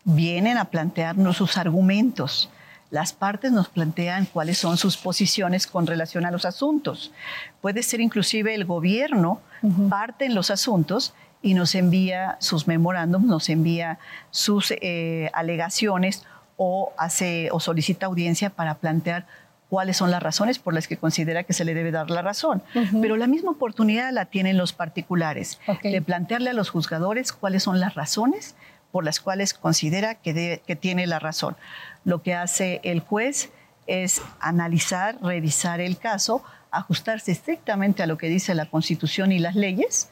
vienen 0.04 0.56
a 0.56 0.64
plantearnos 0.64 1.36
sus 1.36 1.58
argumentos. 1.58 2.48
Las 2.90 3.12
partes 3.12 3.52
nos 3.52 3.68
plantean 3.68 4.24
cuáles 4.24 4.56
son 4.56 4.78
sus 4.78 4.96
posiciones 4.96 5.66
con 5.66 5.86
relación 5.86 6.24
a 6.24 6.30
los 6.30 6.46
asuntos. 6.46 7.12
Puede 7.60 7.82
ser 7.82 8.00
inclusive 8.00 8.54
el 8.54 8.64
gobierno 8.64 9.42
parte 9.90 10.24
en 10.24 10.34
los 10.34 10.50
asuntos 10.50 11.12
y 11.42 11.54
nos 11.54 11.74
envía 11.74 12.36
sus 12.40 12.66
memorándums, 12.66 13.26
nos 13.26 13.48
envía 13.48 13.98
sus 14.30 14.72
eh, 14.72 15.30
alegaciones 15.32 16.24
o, 16.56 16.92
hace, 16.98 17.48
o 17.52 17.60
solicita 17.60 18.06
audiencia 18.06 18.50
para 18.50 18.76
plantear 18.76 19.26
cuáles 19.68 19.96
son 19.96 20.10
las 20.10 20.22
razones 20.22 20.58
por 20.58 20.74
las 20.74 20.88
que 20.88 20.96
considera 20.96 21.42
que 21.42 21.52
se 21.52 21.64
le 21.64 21.74
debe 21.74 21.90
dar 21.90 22.10
la 22.10 22.22
razón. 22.22 22.62
Pero 23.00 23.16
la 23.16 23.26
misma 23.26 23.50
oportunidad 23.50 24.12
la 24.12 24.26
tienen 24.26 24.56
los 24.56 24.72
particulares, 24.72 25.58
de 25.82 26.02
plantearle 26.02 26.50
a 26.50 26.52
los 26.52 26.70
juzgadores 26.70 27.32
cuáles 27.32 27.64
son 27.64 27.80
las 27.80 27.94
razones 27.94 28.54
por 28.92 29.04
las 29.04 29.20
cuales 29.20 29.52
considera 29.52 30.14
que, 30.14 30.62
que 30.66 30.76
tiene 30.76 31.06
la 31.06 31.18
razón. 31.18 31.56
Lo 32.04 32.22
que 32.22 32.34
hace 32.34 32.80
el 32.84 33.00
juez 33.00 33.50
es 33.86 34.22
analizar, 34.40 35.18
revisar 35.20 35.80
el 35.80 35.98
caso, 35.98 36.42
ajustarse 36.70 37.32
estrictamente 37.32 38.02
a 38.02 38.06
lo 38.06 38.18
que 38.18 38.28
dice 38.28 38.54
la 38.54 38.66
Constitución 38.66 39.32
y 39.32 39.38
las 39.38 39.54
leyes 39.54 40.10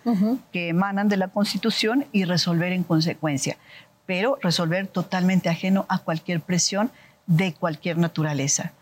que 0.53 0.69
emanan 0.69 1.09
de 1.09 1.17
la 1.17 1.29
Constitución 1.29 2.07
y 2.13 2.25
resolver 2.25 2.73
en 2.73 2.85
consecuencia, 2.85 3.57
pero 4.07 4.39
resolver 4.43 4.87
totalmente 4.87 5.49
ajeno 5.49 5.87
a 5.89 5.99
cualquier 5.99 6.41
presión 6.41 6.91
de 7.27 7.55
cualquier 7.55 7.99
naturaleza. 7.99 8.73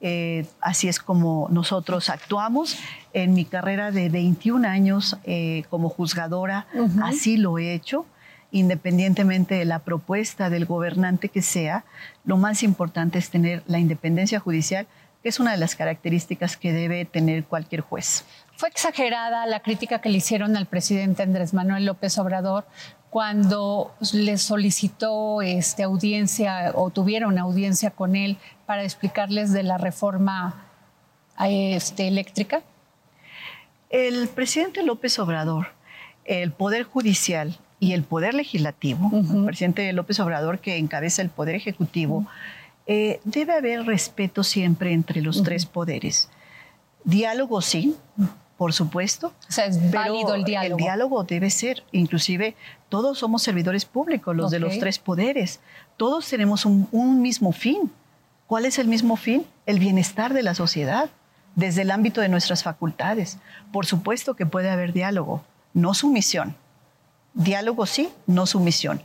Eh, 0.00 0.46
así 0.60 0.88
es 0.88 0.98
como 1.00 1.48
nosotros 1.50 2.10
actuamos. 2.10 2.78
En 3.12 3.32
mi 3.32 3.44
carrera 3.44 3.90
de 3.90 4.08
21 4.10 4.68
años 4.68 5.16
eh, 5.24 5.64
como 5.70 5.88
juzgadora, 5.88 6.66
así 7.02 7.36
lo 7.36 7.58
he 7.58 7.72
hecho 7.72 8.06
independientemente 8.50 9.56
de 9.56 9.64
la 9.64 9.80
propuesta 9.80 10.50
del 10.50 10.66
gobernante 10.66 11.28
que 11.28 11.42
sea, 11.42 11.84
lo 12.24 12.36
más 12.36 12.62
importante 12.62 13.18
es 13.18 13.30
tener 13.30 13.62
la 13.66 13.78
independencia 13.78 14.40
judicial, 14.40 14.86
es 15.28 15.40
una 15.40 15.52
de 15.52 15.58
las 15.58 15.74
características 15.74 16.56
que 16.56 16.72
debe 16.72 17.04
tener 17.04 17.44
cualquier 17.44 17.80
juez. 17.80 18.24
Fue 18.56 18.68
exagerada 18.68 19.46
la 19.46 19.60
crítica 19.60 20.00
que 20.00 20.08
le 20.08 20.18
hicieron 20.18 20.56
al 20.56 20.66
presidente 20.66 21.22
Andrés 21.22 21.52
Manuel 21.52 21.84
López 21.84 22.16
Obrador 22.18 22.66
cuando 23.10 23.94
le 24.12 24.38
solicitó 24.38 25.42
este, 25.42 25.82
audiencia 25.82 26.72
o 26.74 26.90
tuvieron 26.90 27.38
audiencia 27.38 27.90
con 27.90 28.16
él 28.16 28.36
para 28.66 28.84
explicarles 28.84 29.52
de 29.52 29.62
la 29.62 29.78
reforma 29.78 30.66
este, 31.44 32.08
eléctrica? 32.08 32.62
El 33.90 34.28
presidente 34.28 34.82
López 34.82 35.18
Obrador, 35.18 35.68
el 36.24 36.52
Poder 36.52 36.84
Judicial 36.84 37.58
y 37.78 37.92
el 37.92 38.02
Poder 38.02 38.34
Legislativo, 38.34 39.10
el 39.12 39.44
presidente 39.44 39.92
López 39.92 40.18
Obrador 40.20 40.58
que 40.58 40.76
encabeza 40.76 41.22
el 41.22 41.30
Poder 41.30 41.54
Ejecutivo, 41.54 42.26
eh, 42.86 43.20
debe 43.24 43.54
haber 43.54 43.84
respeto 43.84 44.44
siempre 44.44 44.92
entre 44.92 45.20
los 45.20 45.42
tres 45.42 45.66
poderes. 45.66 46.28
Diálogo 47.04 47.60
sí, 47.60 47.96
por 48.56 48.72
supuesto. 48.72 49.32
O 49.48 49.52
sea, 49.52 49.66
es 49.66 49.90
válido 49.90 50.34
el 50.34 50.44
diálogo. 50.44 50.78
El 50.78 50.84
diálogo 50.84 51.24
debe 51.24 51.50
ser, 51.50 51.82
inclusive 51.92 52.54
todos 52.88 53.18
somos 53.18 53.42
servidores 53.42 53.84
públicos, 53.84 54.34
los 54.34 54.50
de 54.50 54.60
los 54.60 54.78
tres 54.78 54.98
poderes. 54.98 55.60
Todos 55.96 56.28
tenemos 56.28 56.64
un, 56.64 56.88
un 56.92 57.22
mismo 57.22 57.52
fin. 57.52 57.90
¿Cuál 58.46 58.64
es 58.64 58.78
el 58.78 58.86
mismo 58.86 59.16
fin? 59.16 59.44
El 59.66 59.78
bienestar 59.78 60.32
de 60.32 60.42
la 60.42 60.54
sociedad, 60.54 61.10
desde 61.56 61.82
el 61.82 61.90
ámbito 61.90 62.20
de 62.20 62.28
nuestras 62.28 62.62
facultades. 62.62 63.38
Por 63.72 63.86
supuesto 63.86 64.34
que 64.34 64.46
puede 64.46 64.70
haber 64.70 64.92
diálogo, 64.92 65.44
no 65.74 65.94
sumisión 65.94 66.56
Diálogo 67.36 67.84
sí, 67.84 68.08
no 68.26 68.46
sumisión. 68.46 69.02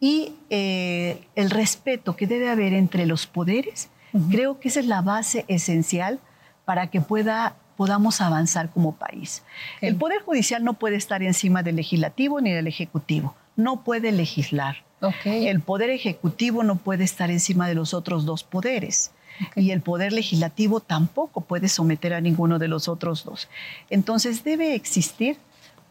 Y 0.00 0.32
eh, 0.50 1.24
el 1.34 1.50
respeto 1.50 2.16
que 2.16 2.26
debe 2.26 2.50
haber 2.50 2.72
entre 2.72 3.06
los 3.06 3.26
poderes, 3.26 3.88
creo 4.30 4.60
que 4.60 4.68
esa 4.68 4.80
es 4.80 4.86
la 4.86 5.02
base 5.02 5.44
esencial 5.48 6.20
para 6.64 6.88
que 6.88 7.00
pueda, 7.00 7.56
podamos 7.76 8.20
avanzar 8.20 8.70
como 8.70 8.94
país. 8.94 9.42
El 9.80 9.96
Poder 9.96 10.22
Judicial 10.22 10.62
no 10.62 10.74
puede 10.74 10.96
estar 10.96 11.22
encima 11.22 11.62
del 11.62 11.76
legislativo 11.76 12.40
ni 12.40 12.52
del 12.52 12.66
ejecutivo, 12.66 13.34
no 13.56 13.82
puede 13.82 14.12
legislar. 14.12 14.84
El 15.24 15.60
Poder 15.60 15.90
Ejecutivo 15.90 16.62
no 16.64 16.76
puede 16.76 17.04
estar 17.04 17.30
encima 17.30 17.68
de 17.68 17.74
los 17.74 17.94
otros 17.94 18.24
dos 18.24 18.44
poderes. 18.44 19.12
Y 19.54 19.70
el 19.70 19.82
poder 19.82 20.12
legislativo 20.12 20.80
tampoco 20.80 21.42
puede 21.42 21.68
someter 21.68 22.12
a 22.12 22.20
ninguno 22.20 22.58
de 22.58 22.66
los 22.66 22.88
otros 22.88 23.24
dos. 23.24 23.48
Entonces 23.88 24.42
debe 24.42 24.74
existir 24.74 25.38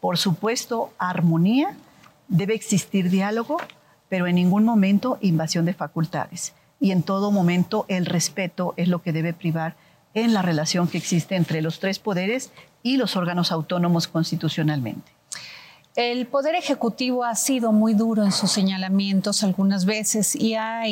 por 0.00 0.16
supuesto, 0.16 0.92
armonía, 0.98 1.76
debe 2.28 2.54
existir 2.54 3.10
diálogo, 3.10 3.58
pero 4.08 4.26
en 4.26 4.36
ningún 4.36 4.64
momento 4.64 5.18
invasión 5.20 5.64
de 5.64 5.74
facultades. 5.74 6.54
Y 6.80 6.92
en 6.92 7.02
todo 7.02 7.30
momento 7.30 7.84
el 7.88 8.06
respeto 8.06 8.74
es 8.76 8.88
lo 8.88 9.02
que 9.02 9.12
debe 9.12 9.32
privar 9.32 9.76
en 10.14 10.32
la 10.32 10.42
relación 10.42 10.88
que 10.88 10.98
existe 10.98 11.36
entre 11.36 11.62
los 11.62 11.80
tres 11.80 11.98
poderes 11.98 12.50
y 12.82 12.96
los 12.96 13.16
órganos 13.16 13.52
autónomos 13.52 14.08
constitucionalmente. 14.08 15.12
El 15.96 16.26
Poder 16.28 16.54
Ejecutivo 16.54 17.24
ha 17.24 17.34
sido 17.34 17.72
muy 17.72 17.92
duro 17.92 18.24
en 18.24 18.30
sus 18.30 18.52
señalamientos 18.52 19.42
algunas 19.42 19.84
veces 19.84 20.36
y 20.36 20.54
ha 20.54 20.84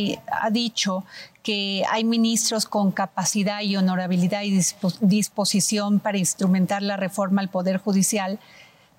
dicho 0.50 1.04
que 1.44 1.84
hay 1.88 2.02
ministros 2.02 2.66
con 2.66 2.90
capacidad 2.90 3.60
y 3.60 3.76
honorabilidad 3.76 4.42
y 4.42 4.60
disposición 5.00 6.00
para 6.00 6.18
instrumentar 6.18 6.82
la 6.82 6.96
reforma 6.96 7.40
al 7.40 7.48
Poder 7.48 7.78
Judicial, 7.78 8.40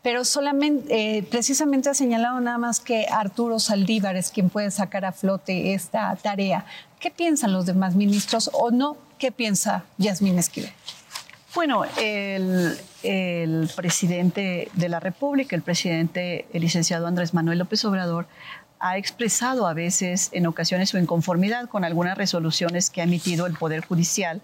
pero 0.08 0.24
solamente, 0.24 1.18
eh, 1.18 1.24
precisamente 1.24 1.90
ha 1.90 1.94
señalado 1.94 2.40
nada 2.40 2.58
más 2.58 2.80
que 2.80 3.08
Arturo 3.12 3.60
Saldívar 3.60 4.16
es 4.16 4.32
quien 4.32 4.50
puede 4.50 4.72
sacar 4.72 5.04
a 5.04 5.12
flote 5.12 5.74
esta 5.74 6.16
tarea. 6.16 6.66
¿Qué 7.02 7.12
piensan 7.12 7.52
los 7.52 7.66
demás 7.66 7.94
ministros 7.94 8.50
o 8.54 8.72
no? 8.72 8.96
¿Qué 9.20 9.34
piensa 9.34 9.84
Yasmín 9.98 10.40
Esquivel? 10.40 10.72
Bueno, 11.54 11.84
el, 11.98 12.78
el, 13.04 13.70
presidente 13.76 14.70
de 14.76 14.88
la 14.88 15.02
República, 15.02 15.58
el 15.58 15.62
presidente, 15.62 16.46
el 16.54 16.62
licenciado 16.62 17.06
Andrés 17.06 17.34
Manuel 17.34 17.60
López 17.60 17.84
Obrador, 17.84 18.28
ha 18.80 18.98
expresado 18.98 19.68
a 19.68 19.74
veces, 19.74 20.30
en 20.32 20.48
ocasiones, 20.48 20.90
su 20.90 20.98
inconformidad 20.98 21.68
con 21.68 21.84
algunas 21.84 22.18
resoluciones 22.18 22.90
que 22.90 23.02
ha 23.02 23.04
emitido 23.04 23.46
el 23.46 23.58
Poder 23.58 23.86
Judicial. 23.86 24.40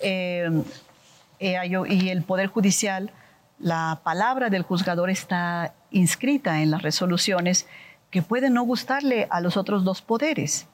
Eh, 0.00 0.62
eh, 1.40 1.58
y 1.90 2.08
el 2.08 2.22
Poder 2.22 2.46
Judicial, 2.46 3.12
la 3.58 4.00
palabra 4.04 4.50
del 4.50 4.62
juzgador 4.62 5.10
está 5.10 5.74
inscrita 5.90 6.62
en 6.62 6.70
las 6.70 6.82
resoluciones 6.82 7.66
que 8.10 8.22
pueden 8.22 8.54
no 8.54 8.62
gustarle 8.62 9.26
a 9.30 9.40
los 9.40 9.56
otros 9.56 9.84
dos 9.84 10.02
poderes 10.02 10.66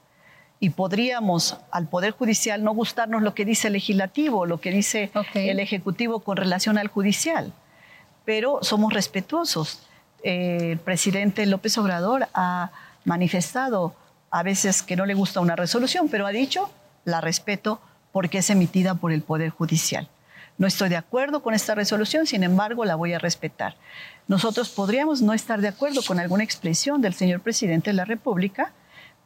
y 0.60 0.70
podríamos 0.70 1.58
al 1.70 1.88
Poder 1.88 2.12
Judicial 2.12 2.62
no 2.62 2.72
gustarnos 2.72 3.22
lo 3.22 3.34
que 3.34 3.44
dice 3.44 3.66
el 3.66 3.74
legislativo, 3.74 4.46
lo 4.46 4.60
que 4.60 4.70
dice 4.70 5.10
el 5.34 5.60
Ejecutivo 5.60 6.20
con 6.20 6.36
relación 6.36 6.78
al 6.78 6.88
judicial, 6.88 7.52
pero 8.24 8.60
somos 8.62 8.92
respetuosos. 8.92 9.82
Eh, 10.22 10.72
el 10.72 10.78
presidente 10.78 11.44
López 11.46 11.76
Obrador 11.76 12.28
ha 12.34 12.70
manifestado 13.04 13.94
a 14.30 14.42
veces 14.42 14.82
que 14.82 14.96
no 14.96 15.06
le 15.06 15.14
gusta 15.14 15.40
una 15.40 15.56
resolución, 15.56 16.08
pero 16.08 16.26
ha 16.26 16.30
dicho, 16.30 16.70
la 17.04 17.20
respeto 17.20 17.80
porque 18.12 18.38
es 18.38 18.48
emitida 18.48 18.94
por 18.94 19.12
el 19.12 19.22
Poder 19.22 19.50
Judicial. 19.50 20.08
No 20.56 20.66
estoy 20.66 20.88
de 20.88 20.96
acuerdo 20.96 21.42
con 21.42 21.52
esta 21.52 21.74
resolución, 21.74 22.26
sin 22.26 22.44
embargo, 22.44 22.84
la 22.84 22.94
voy 22.94 23.12
a 23.12 23.18
respetar. 23.18 23.76
Nosotros 24.28 24.68
podríamos 24.68 25.20
no 25.20 25.32
estar 25.32 25.60
de 25.60 25.68
acuerdo 25.68 26.00
con 26.06 26.20
alguna 26.20 26.44
expresión 26.44 27.00
del 27.02 27.14
señor 27.14 27.40
presidente 27.40 27.90
de 27.90 27.94
la 27.94 28.04
República, 28.04 28.72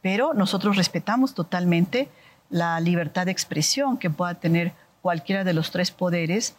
pero 0.00 0.32
nosotros 0.32 0.76
respetamos 0.76 1.34
totalmente 1.34 2.08
la 2.48 2.80
libertad 2.80 3.26
de 3.26 3.32
expresión 3.32 3.98
que 3.98 4.08
pueda 4.08 4.34
tener 4.34 4.72
cualquiera 5.02 5.44
de 5.44 5.52
los 5.52 5.70
tres 5.70 5.90
poderes, 5.90 6.56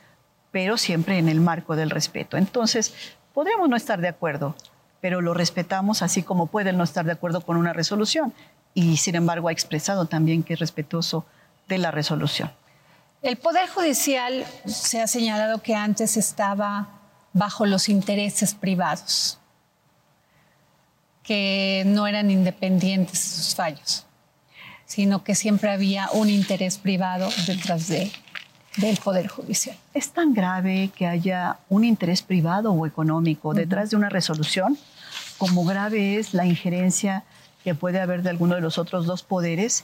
pero 0.52 0.78
siempre 0.78 1.18
en 1.18 1.30
el 1.30 1.42
marco 1.42 1.76
del 1.76 1.90
respeto. 1.90 2.38
Entonces, 2.38 2.94
podríamos 3.34 3.70
no 3.70 3.76
estar 3.76 4.00
de 4.00 4.08
acuerdo, 4.08 4.56
pero 5.02 5.22
lo 5.22 5.34
respetamos 5.34 6.04
así 6.04 6.22
como 6.22 6.48
pueden 6.48 6.78
no 6.78 6.84
estar 6.84 7.06
de 7.06 7.14
acuerdo 7.14 7.42
con 7.42 7.58
una 7.58 7.74
resolución 7.74 8.34
y 8.74 8.98
sin 8.98 9.16
embargo 9.16 9.48
ha 9.48 9.52
expresado 9.52 10.06
también 10.06 10.44
que 10.44 10.54
es 10.54 10.60
respetuoso 10.60 11.26
de 11.68 11.80
la 11.80 11.92
resolución. 11.92 12.52
El 13.22 13.36
Poder 13.36 13.68
Judicial 13.68 14.46
se 14.66 15.02
ha 15.02 15.08
señalado 15.08 15.62
que 15.62 15.76
antes 15.76 16.16
estaba 16.16 17.02
bajo 17.34 17.66
los 17.66 17.90
intereses 17.90 18.54
privados 18.54 19.38
que 21.24 21.84
no 21.86 22.08
eran 22.08 22.32
independientes 22.32 23.20
sus 23.20 23.56
fallos, 23.56 24.06
sino 24.86 25.24
que 25.24 25.36
siempre 25.36 25.70
había 25.70 26.10
un 26.14 26.30
interés 26.30 26.78
privado 26.78 27.30
detrás 27.46 27.90
de, 27.90 28.10
del 28.78 28.98
Poder 28.98 29.28
Judicial. 29.28 29.76
¿Es 29.94 30.12
tan 30.12 30.34
grave 30.34 30.90
que 30.96 31.06
haya 31.06 31.60
un 31.68 31.84
interés 31.84 32.22
privado 32.22 32.72
o 32.72 32.88
económico 32.88 33.54
detrás 33.54 33.90
de 33.90 33.98
una 33.98 34.10
resolución 34.10 34.78
como 35.38 35.66
grave 35.66 36.18
es 36.18 36.34
la 36.34 36.46
injerencia 36.46 37.26
que 37.66 37.76
puede 37.76 38.00
haber 38.00 38.24
de 38.24 38.30
alguno 38.30 38.56
de 38.56 38.62
los 38.62 38.78
otros 38.78 39.06
dos 39.06 39.24
poderes 39.24 39.84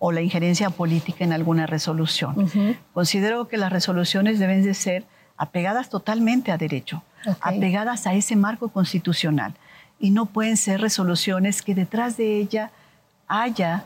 o 0.00 0.10
la 0.10 0.22
injerencia 0.22 0.70
política 0.70 1.22
en 1.22 1.32
alguna 1.32 1.66
resolución? 1.66 2.50
Considero 2.92 3.46
que 3.46 3.58
las 3.58 3.70
resoluciones 3.70 4.40
deben 4.40 4.64
de 4.64 4.74
ser 4.74 5.04
apegadas 5.36 5.88
totalmente 5.88 6.50
a 6.50 6.58
derecho, 6.58 7.04
apegadas 7.40 8.08
a 8.08 8.14
ese 8.14 8.34
marco 8.34 8.70
constitucional 8.70 9.54
y 10.00 10.10
no 10.10 10.26
pueden 10.26 10.56
ser 10.56 10.80
resoluciones 10.80 11.62
que 11.62 11.74
detrás 11.74 12.16
de 12.16 12.38
ella 12.38 12.72
haya 13.28 13.84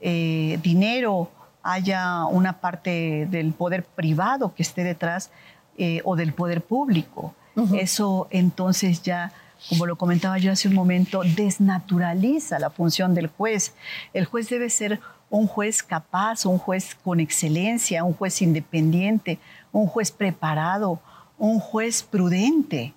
eh, 0.00 0.58
dinero, 0.62 1.30
haya 1.62 2.26
una 2.26 2.54
parte 2.60 3.26
del 3.30 3.52
poder 3.52 3.84
privado 3.84 4.52
que 4.54 4.64
esté 4.64 4.82
detrás 4.82 5.30
eh, 5.78 6.02
o 6.04 6.16
del 6.16 6.32
poder 6.32 6.60
público. 6.60 7.34
Eso 7.74 8.28
entonces 8.30 9.02
ya, 9.02 9.30
como 9.68 9.86
lo 9.86 9.96
comentaba 9.96 10.38
yo 10.38 10.52
hace 10.52 10.68
un 10.68 10.74
momento, 10.74 11.22
desnaturaliza 11.24 12.58
la 12.58 12.70
función 12.70 13.14
del 13.14 13.28
juez. 13.28 13.74
El 14.12 14.24
juez 14.24 14.48
debe 14.48 14.70
ser 14.70 15.00
un 15.30 15.46
juez 15.46 15.82
capaz, 15.82 16.44
un 16.44 16.58
juez 16.58 16.94
con 17.02 17.20
excelencia, 17.20 18.04
un 18.04 18.12
juez 18.12 18.42
independiente, 18.42 19.38
un 19.72 19.86
juez 19.86 20.10
preparado, 20.10 21.00
un 21.38 21.58
juez 21.58 22.02
prudente. 22.02 22.94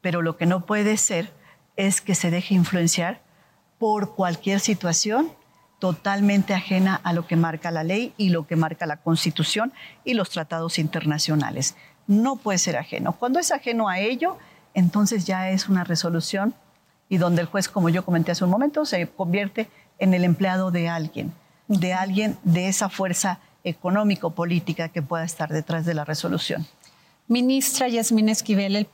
Pero 0.00 0.22
lo 0.22 0.36
que 0.36 0.46
no 0.46 0.64
puede 0.64 0.96
ser 0.96 1.32
es 1.76 2.00
que 2.00 2.14
se 2.14 2.30
deje 2.30 2.54
influenciar 2.54 3.20
por 3.78 4.14
cualquier 4.14 4.60
situación 4.60 5.30
totalmente 5.78 6.54
ajena 6.54 6.98
a 7.04 7.12
lo 7.12 7.26
que 7.26 7.36
marca 7.36 7.70
la 7.70 7.84
ley 7.84 8.14
y 8.16 8.30
lo 8.30 8.46
que 8.46 8.56
marca 8.56 8.86
la 8.86 8.96
Constitución 8.96 9.72
y 10.04 10.14
los 10.14 10.30
tratados 10.30 10.78
internacionales. 10.78 11.76
No 12.06 12.36
puede 12.36 12.58
ser 12.58 12.76
ajeno. 12.76 13.12
Cuando 13.12 13.38
es 13.38 13.52
ajeno 13.52 13.88
a 13.88 13.98
ello, 13.98 14.38
entonces 14.76 15.24
ya 15.24 15.48
es 15.50 15.70
una 15.70 15.84
resolución 15.84 16.54
y 17.08 17.16
donde 17.16 17.40
el 17.40 17.48
juez, 17.48 17.66
como 17.66 17.88
yo 17.88 18.04
comenté 18.04 18.32
hace 18.32 18.44
un 18.44 18.50
momento, 18.50 18.84
se 18.84 19.08
convierte 19.08 19.70
en 19.98 20.12
el 20.12 20.22
empleado 20.22 20.70
de 20.70 20.88
alguien, 20.88 21.32
de 21.66 21.94
alguien 21.94 22.36
de 22.44 22.68
esa 22.68 22.90
fuerza 22.90 23.40
económico-política 23.64 24.90
que 24.90 25.00
pueda 25.00 25.24
estar 25.24 25.48
detrás 25.48 25.86
de 25.86 25.94
la 25.94 26.04
resolución. 26.04 26.66
Ministra 27.26 27.88
Yasmín 27.88 28.28
Esquivel, 28.28 28.76
el, 28.76 28.86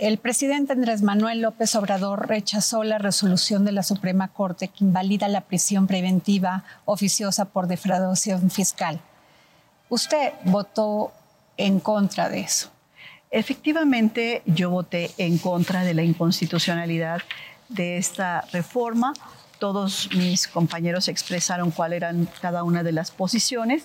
el, 0.00 0.18
presidente 0.18 0.74
Andrés 0.74 1.00
Manuel 1.00 1.40
López 1.40 1.74
Obrador 1.74 2.28
rechazó 2.28 2.84
la 2.84 2.98
resolución 2.98 3.64
de 3.64 3.72
la 3.72 3.82
Suprema 3.82 4.28
Corte 4.28 4.68
que 4.68 4.84
invalida 4.84 5.26
la 5.26 5.40
prisión 5.40 5.86
preventiva 5.86 6.64
oficiosa 6.84 7.46
por 7.46 7.66
defraudación 7.66 8.50
fiscal. 8.50 9.00
Usted 9.88 10.34
votó 10.44 11.12
en 11.56 11.80
contra 11.80 12.28
de 12.28 12.40
eso. 12.40 12.70
Efectivamente, 13.30 14.42
yo 14.44 14.70
voté 14.70 15.10
en 15.18 15.38
contra 15.38 15.84
de 15.84 15.94
la 15.94 16.02
inconstitucionalidad 16.02 17.22
de 17.68 17.96
esta 17.96 18.42
reforma. 18.52 19.12
Todos 19.58 20.10
mis 20.14 20.48
compañeros 20.48 21.08
expresaron 21.08 21.70
cuáles 21.70 21.98
eran 21.98 22.28
cada 22.40 22.64
una 22.64 22.82
de 22.82 22.92
las 22.92 23.10
posiciones, 23.10 23.84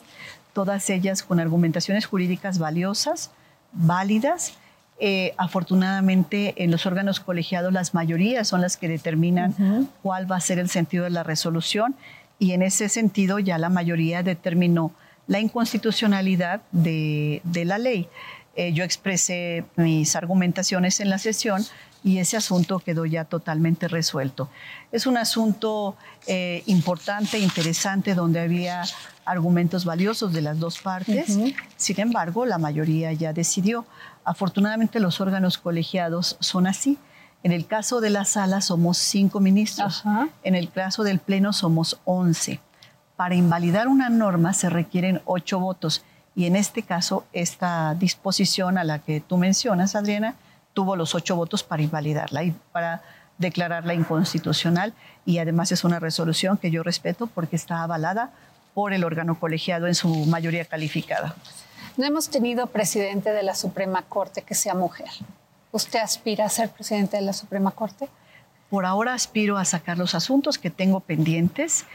todas 0.54 0.90
ellas 0.90 1.22
con 1.22 1.40
argumentaciones 1.40 2.06
jurídicas 2.06 2.60
valiosas 2.60 3.32
válidas. 3.76 4.54
Eh, 4.98 5.34
afortunadamente, 5.38 6.64
en 6.64 6.72
los 6.72 6.86
órganos 6.86 7.20
colegiados 7.20 7.74
las 7.74 7.94
mayorías 7.94 8.48
son 8.48 8.62
las 8.62 8.78
que 8.78 8.88
determinan 8.88 9.90
cuál 10.02 10.32
va 10.32 10.38
a 10.38 10.42
ser 10.42 10.58
el 10.58 10.70
sentido 10.70 11.04
de 11.04 11.10
la 11.10 11.24
resolución 11.24 11.96
y 12.40 12.54
en 12.54 12.62
ese 12.62 12.88
sentido 12.88 13.40
ya 13.40 13.58
la 13.58 13.70
mayoría 13.70 14.24
determinó 14.24 14.92
la 15.28 15.40
inconstitucionalidad 15.40 16.62
de, 16.72 17.42
la 17.66 17.78
ley. 17.78 18.08
Eh, 18.56 18.72
yo 18.74 18.84
expresé 18.84 19.66
mis 19.76 20.16
argumentaciones 20.16 21.00
en 21.00 21.10
la 21.10 21.18
sesión 21.18 21.64
y 22.04 22.20
ese 22.20 22.38
asunto 22.38 22.80
quedó 22.80 23.06
ya 23.06 23.26
totalmente 23.26 23.88
resuelto. 23.88 24.50
Es 24.92 25.08
un 25.08 25.18
asunto 25.18 25.96
eh, 26.28 26.64
importante, 26.68 27.40
interesante, 27.40 28.14
donde 28.14 28.40
había 28.40 28.84
argumentos 29.26 29.86
valiosos 29.86 30.32
de 30.32 30.42
las 30.42 30.60
dos 30.60 30.80
partes. 30.80 31.38
Sin 31.76 32.00
embargo, 32.00 32.46
la 32.46 32.60
mayoría 32.60 33.12
ya 33.12 33.34
decidió. 33.34 33.86
Afortunadamente, 34.24 35.00
los 35.00 35.20
órganos 35.20 35.58
colegiados 35.58 36.38
son 36.40 36.68
así. 36.68 36.98
En 37.42 37.52
el 37.52 37.66
caso 37.66 38.02
de 38.02 38.10
la 38.10 38.26
sala 38.26 38.62
somos 38.62 38.98
cinco 38.98 39.40
ministros. 39.40 40.04
En 40.44 40.56
el 40.56 40.72
caso 40.72 41.04
del 41.04 41.20
pleno 41.20 41.54
somos 41.54 42.00
once. 42.06 42.60
Para 43.16 43.36
invalidar 43.36 43.88
una 43.88 44.10
norma 44.10 44.54
se 44.54 44.70
requieren 44.70 45.22
ocho 45.26 45.60
votos. 45.60 46.04
Y 46.36 46.46
en 46.46 46.56
este 46.56 46.84
caso, 46.84 47.26
esta 47.32 47.96
disposición 47.96 48.78
a 48.78 48.84
la 48.84 49.00
que 49.00 49.22
tú 49.22 49.38
mencionas, 49.38 49.96
Adriana, 49.96 50.36
tuvo 50.74 50.96
los 50.96 51.16
ocho 51.16 51.36
votos 51.36 51.64
para 51.64 51.82
invalidarla 51.82 52.44
y 52.44 52.52
para 52.72 53.02
declararla 53.38 53.94
inconstitucional. 53.94 54.94
Y 55.26 55.40
además 55.40 55.72
es 55.72 55.84
una 55.84 56.00
resolución 56.00 56.58
que 56.58 56.72
yo 56.72 56.84
respeto 56.84 57.28
porque 57.28 57.56
está 57.56 57.84
avalada 57.84 58.32
por 58.74 58.94
el 58.94 59.06
órgano 59.06 59.40
colegiado 59.40 59.88
en 59.88 59.96
su 59.96 60.10
mayoría 60.26 60.66
calificada. 60.66 61.36
No 61.98 62.06
hemos 62.06 62.30
tenido 62.30 62.68
presidente 62.68 63.32
de 63.32 63.42
la 63.42 63.56
Suprema 63.56 64.02
Corte 64.02 64.42
que 64.42 64.54
sea 64.54 64.76
mujer. 64.76 65.08
¿Usted 65.72 66.00
aspira 66.00 66.46
a 66.46 66.50
ser 66.50 66.70
presidente 66.70 67.16
de 67.16 67.24
la 67.24 67.34
Suprema 67.34 67.72
Corte? 67.72 68.10
Por 68.70 68.86
ahora 68.86 69.14
aspiro 69.14 69.58
a 69.58 69.64
sacar 69.64 69.98
los 69.98 70.14
asuntos 70.16 70.58
que 70.58 70.70
tengo 70.70 71.00
pendientes. 71.00 71.86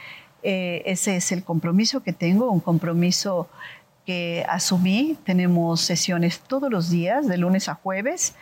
Eh, 0.41 0.81
ese 0.85 1.17
es 1.17 1.31
el 1.31 1.43
compromiso 1.43 2.01
que 2.01 2.13
tengo, 2.13 2.49
un 2.49 2.59
compromiso 2.59 3.47
que 4.05 4.45
asumí. 4.47 5.17
Tenemos 5.25 5.81
sesiones 5.81 6.39
todos 6.39 6.71
los 6.71 6.89
días, 6.89 7.27
de 7.27 7.37
lunes 7.37 7.69
a 7.69 7.75
jueves. 7.75 8.35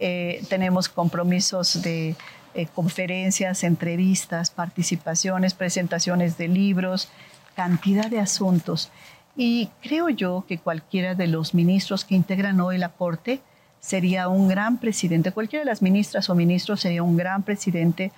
eh, 0.00 0.42
tenemos 0.48 0.88
compromisos 0.88 1.82
de 1.82 2.14
eh, 2.54 2.66
conferencias, 2.74 3.62
entrevistas, 3.62 4.50
participaciones, 4.50 5.54
presentaciones 5.54 6.38
de 6.38 6.48
libros, 6.48 7.08
cantidad 7.54 8.10
de 8.10 8.20
asuntos. 8.20 8.90
Y 9.36 9.70
creo 9.82 10.08
yo 10.08 10.44
que 10.48 10.58
cualquiera 10.58 11.14
de 11.14 11.26
los 11.26 11.54
ministros 11.54 12.04
que 12.04 12.14
integran 12.14 12.60
hoy 12.60 12.78
la 12.78 12.88
Corte 12.88 13.40
sería 13.80 14.28
un 14.28 14.48
gran 14.48 14.78
presidente, 14.78 15.30
cualquiera 15.30 15.64
de 15.64 15.70
las 15.70 15.82
ministras 15.82 16.28
o 16.30 16.34
ministros 16.34 16.80
sería 16.80 17.02
un 17.02 17.16
gran 17.16 17.42
presidente 17.42 18.10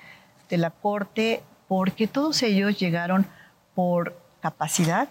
de 0.48 0.56
la 0.56 0.70
Corte 0.70 1.42
porque 1.68 2.06
todos 2.06 2.42
ellos 2.42 2.78
llegaron 2.78 3.26
por 3.74 4.16
capacidad, 4.40 5.08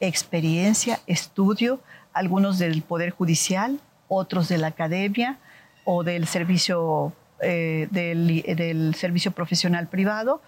experiencia, 0.00 1.00
estudio, 1.06 1.80
algunos 2.12 2.58
del 2.58 2.82
Poder 2.82 3.10
Judicial, 3.10 3.80
otros 4.08 4.48
de 4.48 4.58
la 4.58 4.68
academia 4.68 5.38
o 5.84 6.04
del 6.04 6.26
servicio, 6.26 7.12
eh, 7.40 7.88
del, 7.90 8.94
servicio 8.94 9.32
profesional 9.32 9.88
privado, 9.88 10.42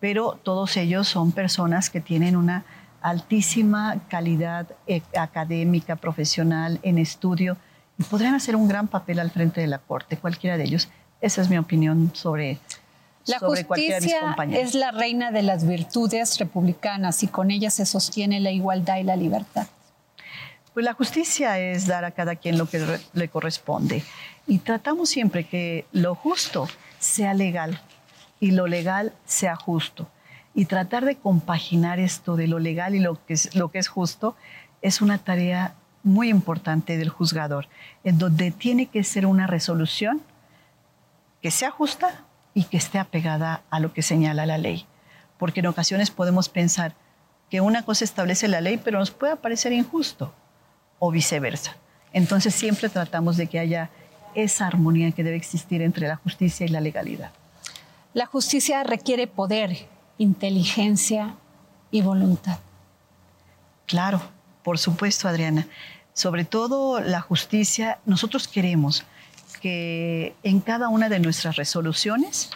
pero 0.00 0.38
todos 0.42 0.76
ellos 0.76 1.08
son 1.08 1.32
personas 1.32 1.90
que 1.90 2.00
tienen 2.00 2.36
una 2.36 2.64
altísima 3.00 4.00
calidad 4.08 4.66
eh, 4.86 5.02
académica, 5.16 5.96
profesional, 5.96 6.80
en 6.82 6.98
estudio, 6.98 7.56
y 7.98 8.02
podrían 8.04 8.34
hacer 8.34 8.56
un 8.56 8.66
gran 8.66 8.88
papel 8.88 9.18
al 9.20 9.30
frente 9.30 9.60
de 9.60 9.66
la 9.66 9.78
Corte, 9.78 10.16
cualquiera 10.16 10.56
de 10.56 10.64
ellos. 10.64 10.88
Esa 11.20 11.42
es 11.42 11.48
mi 11.48 11.58
opinión 11.58 12.10
sobre, 12.14 12.58
la 13.26 13.38
sobre 13.38 13.64
cualquiera 13.64 14.00
de 14.00 14.06
mis 14.06 14.14
compañeros. 14.14 14.68
Es 14.68 14.74
la 14.74 14.90
reina 14.90 15.30
de 15.30 15.42
las 15.42 15.66
virtudes 15.66 16.38
republicanas 16.38 17.22
y 17.22 17.28
con 17.28 17.50
ella 17.50 17.70
se 17.70 17.86
sostiene 17.86 18.40
la 18.40 18.50
igualdad 18.50 18.98
y 18.98 19.04
la 19.04 19.16
libertad. 19.16 19.66
Pues 20.72 20.84
la 20.84 20.92
justicia 20.92 21.58
es 21.58 21.86
dar 21.86 22.04
a 22.04 22.10
cada 22.10 22.36
quien 22.36 22.58
lo 22.58 22.66
que 22.66 22.84
le 23.12 23.28
corresponde. 23.28 24.02
Y 24.46 24.58
tratamos 24.58 25.08
siempre 25.08 25.44
que 25.44 25.86
lo 25.92 26.14
justo 26.14 26.68
sea 26.98 27.32
legal 27.32 27.80
y 28.40 28.50
lo 28.50 28.66
legal 28.66 29.12
sea 29.24 29.54
justo. 29.54 30.08
Y 30.52 30.66
tratar 30.66 31.04
de 31.04 31.16
compaginar 31.16 32.00
esto 32.00 32.36
de 32.36 32.48
lo 32.48 32.58
legal 32.58 32.94
y 32.94 33.00
lo 33.00 33.24
que 33.24 33.34
es, 33.34 33.54
lo 33.54 33.70
que 33.70 33.78
es 33.78 33.88
justo 33.88 34.36
es 34.82 35.00
una 35.00 35.18
tarea 35.18 35.74
muy 36.02 36.28
importante 36.28 36.98
del 36.98 37.08
juzgador, 37.08 37.68
en 38.02 38.18
donde 38.18 38.50
tiene 38.50 38.86
que 38.86 39.04
ser 39.04 39.26
una 39.26 39.46
resolución 39.46 40.20
que 41.40 41.50
sea 41.50 41.70
justa 41.70 42.23
y 42.54 42.64
que 42.64 42.76
esté 42.76 42.98
apegada 42.98 43.62
a 43.70 43.80
lo 43.80 43.92
que 43.92 44.02
señala 44.02 44.46
la 44.46 44.58
ley. 44.58 44.86
Porque 45.38 45.60
en 45.60 45.66
ocasiones 45.66 46.10
podemos 46.10 46.48
pensar 46.48 46.94
que 47.50 47.60
una 47.60 47.84
cosa 47.84 48.04
establece 48.04 48.48
la 48.48 48.60
ley, 48.60 48.80
pero 48.82 48.98
nos 48.98 49.10
puede 49.10 49.36
parecer 49.36 49.72
injusto 49.72 50.32
o 50.98 51.10
viceversa. 51.10 51.76
Entonces 52.12 52.54
siempre 52.54 52.88
tratamos 52.88 53.36
de 53.36 53.48
que 53.48 53.58
haya 53.58 53.90
esa 54.34 54.66
armonía 54.66 55.12
que 55.12 55.24
debe 55.24 55.36
existir 55.36 55.82
entre 55.82 56.08
la 56.08 56.16
justicia 56.16 56.64
y 56.64 56.68
la 56.68 56.80
legalidad. 56.80 57.32
La 58.12 58.26
justicia 58.26 58.82
requiere 58.84 59.26
poder, 59.26 59.88
inteligencia 60.18 61.34
y 61.90 62.02
voluntad. 62.02 62.58
Claro, 63.86 64.22
por 64.62 64.78
supuesto, 64.78 65.28
Adriana. 65.28 65.66
Sobre 66.12 66.44
todo 66.44 67.00
la 67.00 67.20
justicia, 67.20 67.98
nosotros 68.06 68.46
queremos 68.46 69.04
que 69.64 70.34
en 70.42 70.60
cada 70.60 70.90
una 70.90 71.08
de 71.08 71.18
nuestras 71.18 71.56
resoluciones 71.56 72.50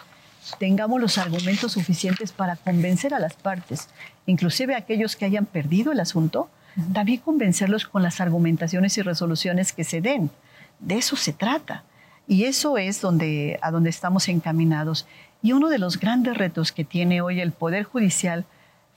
tengamos 0.59 1.01
los 1.01 1.17
argumentos 1.17 1.71
suficientes 1.71 2.31
para 2.31 2.55
convencer 2.55 3.15
a 3.15 3.19
las 3.19 3.33
partes, 3.33 3.89
inclusive 4.27 4.75
a 4.75 4.77
aquellos 4.77 5.15
que 5.15 5.25
hayan 5.25 5.47
perdido 5.47 5.91
el 5.91 6.01
asunto, 6.01 6.51
también 6.93 7.21
convencerlos 7.21 7.87
con 7.87 8.03
las 8.03 8.21
argumentaciones 8.21 8.95
y 8.99 9.01
resoluciones 9.01 9.73
que 9.73 9.83
se 9.85 10.01
den. 10.01 10.29
De 10.77 10.99
eso 10.99 11.15
se 11.15 11.33
trata. 11.33 11.83
Y 12.27 12.43
eso 12.43 12.77
es 12.77 13.01
donde, 13.01 13.57
a 13.63 13.71
donde 13.71 13.89
estamos 13.89 14.29
encaminados. 14.29 15.07
Y 15.41 15.53
uno 15.53 15.69
de 15.69 15.79
los 15.79 15.99
grandes 15.99 16.37
retos 16.37 16.71
que 16.71 16.85
tiene 16.85 17.21
hoy 17.21 17.41
el 17.41 17.53
Poder 17.53 17.85
Judicial 17.85 18.45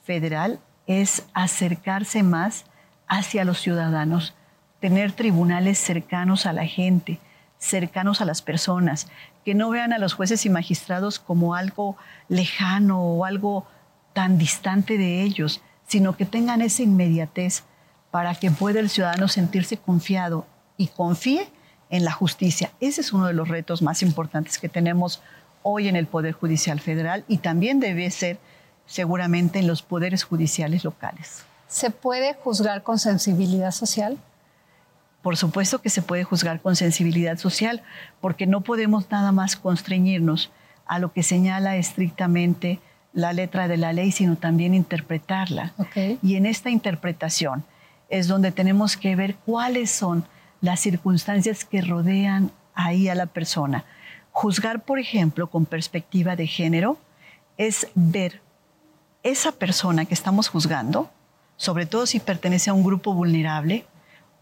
Federal 0.04 0.60
es 0.86 1.24
acercarse 1.32 2.22
más 2.22 2.66
hacia 3.08 3.46
los 3.46 3.58
ciudadanos, 3.62 4.34
tener 4.80 5.12
tribunales 5.12 5.78
cercanos 5.78 6.44
a 6.44 6.52
la 6.52 6.66
gente, 6.66 7.18
cercanos 7.62 8.20
a 8.20 8.24
las 8.24 8.42
personas, 8.42 9.06
que 9.44 9.54
no 9.54 9.70
vean 9.70 9.92
a 9.92 9.98
los 9.98 10.14
jueces 10.14 10.44
y 10.44 10.50
magistrados 10.50 11.20
como 11.20 11.54
algo 11.54 11.96
lejano 12.28 13.00
o 13.00 13.24
algo 13.24 13.66
tan 14.12 14.36
distante 14.36 14.98
de 14.98 15.22
ellos, 15.22 15.62
sino 15.86 16.16
que 16.16 16.26
tengan 16.26 16.60
esa 16.60 16.82
inmediatez 16.82 17.62
para 18.10 18.34
que 18.34 18.50
pueda 18.50 18.80
el 18.80 18.90
ciudadano 18.90 19.28
sentirse 19.28 19.76
confiado 19.76 20.44
y 20.76 20.88
confíe 20.88 21.48
en 21.88 22.04
la 22.04 22.10
justicia. 22.10 22.72
Ese 22.80 23.00
es 23.00 23.12
uno 23.12 23.26
de 23.26 23.32
los 23.32 23.48
retos 23.48 23.80
más 23.80 24.02
importantes 24.02 24.58
que 24.58 24.68
tenemos 24.68 25.22
hoy 25.62 25.86
en 25.86 25.94
el 25.94 26.06
Poder 26.06 26.32
Judicial 26.32 26.80
Federal 26.80 27.24
y 27.28 27.38
también 27.38 27.78
debe 27.78 28.10
ser 28.10 28.38
seguramente 28.86 29.60
en 29.60 29.68
los 29.68 29.82
poderes 29.82 30.24
judiciales 30.24 30.82
locales. 30.82 31.44
¿Se 31.68 31.90
puede 31.90 32.34
juzgar 32.34 32.82
con 32.82 32.98
sensibilidad 32.98 33.70
social? 33.70 34.18
Por 35.22 35.36
supuesto 35.36 35.80
que 35.80 35.90
se 35.90 36.02
puede 36.02 36.24
juzgar 36.24 36.60
con 36.60 36.76
sensibilidad 36.76 37.38
social, 37.38 37.82
porque 38.20 38.46
no 38.46 38.60
podemos 38.60 39.10
nada 39.10 39.32
más 39.32 39.56
constreñirnos 39.56 40.50
a 40.86 40.98
lo 40.98 41.12
que 41.12 41.22
señala 41.22 41.76
estrictamente 41.76 42.80
la 43.12 43.32
letra 43.32 43.68
de 43.68 43.76
la 43.76 43.92
ley, 43.92 44.10
sino 44.10 44.36
también 44.36 44.74
interpretarla. 44.74 45.74
Y 46.22 46.36
en 46.36 46.46
esta 46.46 46.70
interpretación, 46.70 47.64
es 48.12 48.28
donde 48.28 48.52
tenemos 48.52 48.96
que 48.98 49.16
ver 49.16 49.36
cuáles 49.36 49.90
son 49.90 50.24
las 50.60 50.80
circunstancias 50.80 51.64
que 51.64 51.80
rodean 51.80 52.50
ahí 52.74 53.08
a 53.08 53.14
la 53.14 53.26
persona. 53.26 53.84
Juzgar, 54.32 54.84
por 54.84 54.98
ejemplo, 54.98 55.48
con 55.48 55.64
perspectiva 55.64 56.36
de 56.36 56.46
género, 56.46 56.98
es 57.56 57.88
ver 57.94 58.42
esa 59.22 59.52
persona 59.52 60.04
que 60.04 60.14
estamos 60.14 60.48
juzgando, 60.48 61.10
sobre 61.56 61.86
todo 61.86 62.06
si 62.06 62.20
pertenece 62.20 62.68
a 62.68 62.74
un 62.74 62.84
grupo 62.84 63.14
vulnerable, 63.14 63.86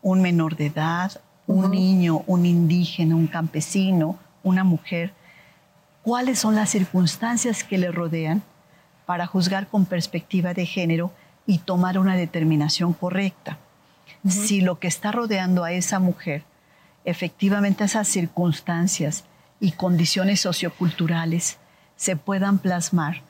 un 0.02 0.22
menor 0.22 0.56
de 0.56 0.66
edad, 0.66 1.20
un 1.46 1.70
niño, 1.70 2.22
un 2.26 2.46
indígena, 2.46 3.16
un 3.16 3.26
campesino, 3.26 4.18
una 4.42 4.64
mujer, 4.64 5.12
cuáles 6.02 6.38
son 6.38 6.54
las 6.54 6.70
circunstancias 6.70 7.64
que 7.64 7.78
le 7.78 7.90
rodean 7.90 8.42
para 9.06 9.26
juzgar 9.26 9.66
con 9.66 9.86
perspectiva 9.86 10.54
de 10.54 10.66
género 10.66 11.12
y 11.46 11.58
tomar 11.58 11.98
una 11.98 12.16
determinación 12.16 12.92
correcta. 12.92 13.58
Si 14.28 14.60
lo 14.60 14.78
que 14.78 14.88
está 14.88 15.12
rodeando 15.12 15.64
a 15.64 15.72
esa 15.72 15.98
mujer, 15.98 16.44
efectivamente 17.04 17.84
esas 17.84 18.06
circunstancias 18.06 19.24
y 19.58 19.72
condiciones 19.72 20.40
socioculturales 20.40 21.58
se 21.96 22.16
puedan 22.16 22.58
plasmar 22.58 23.22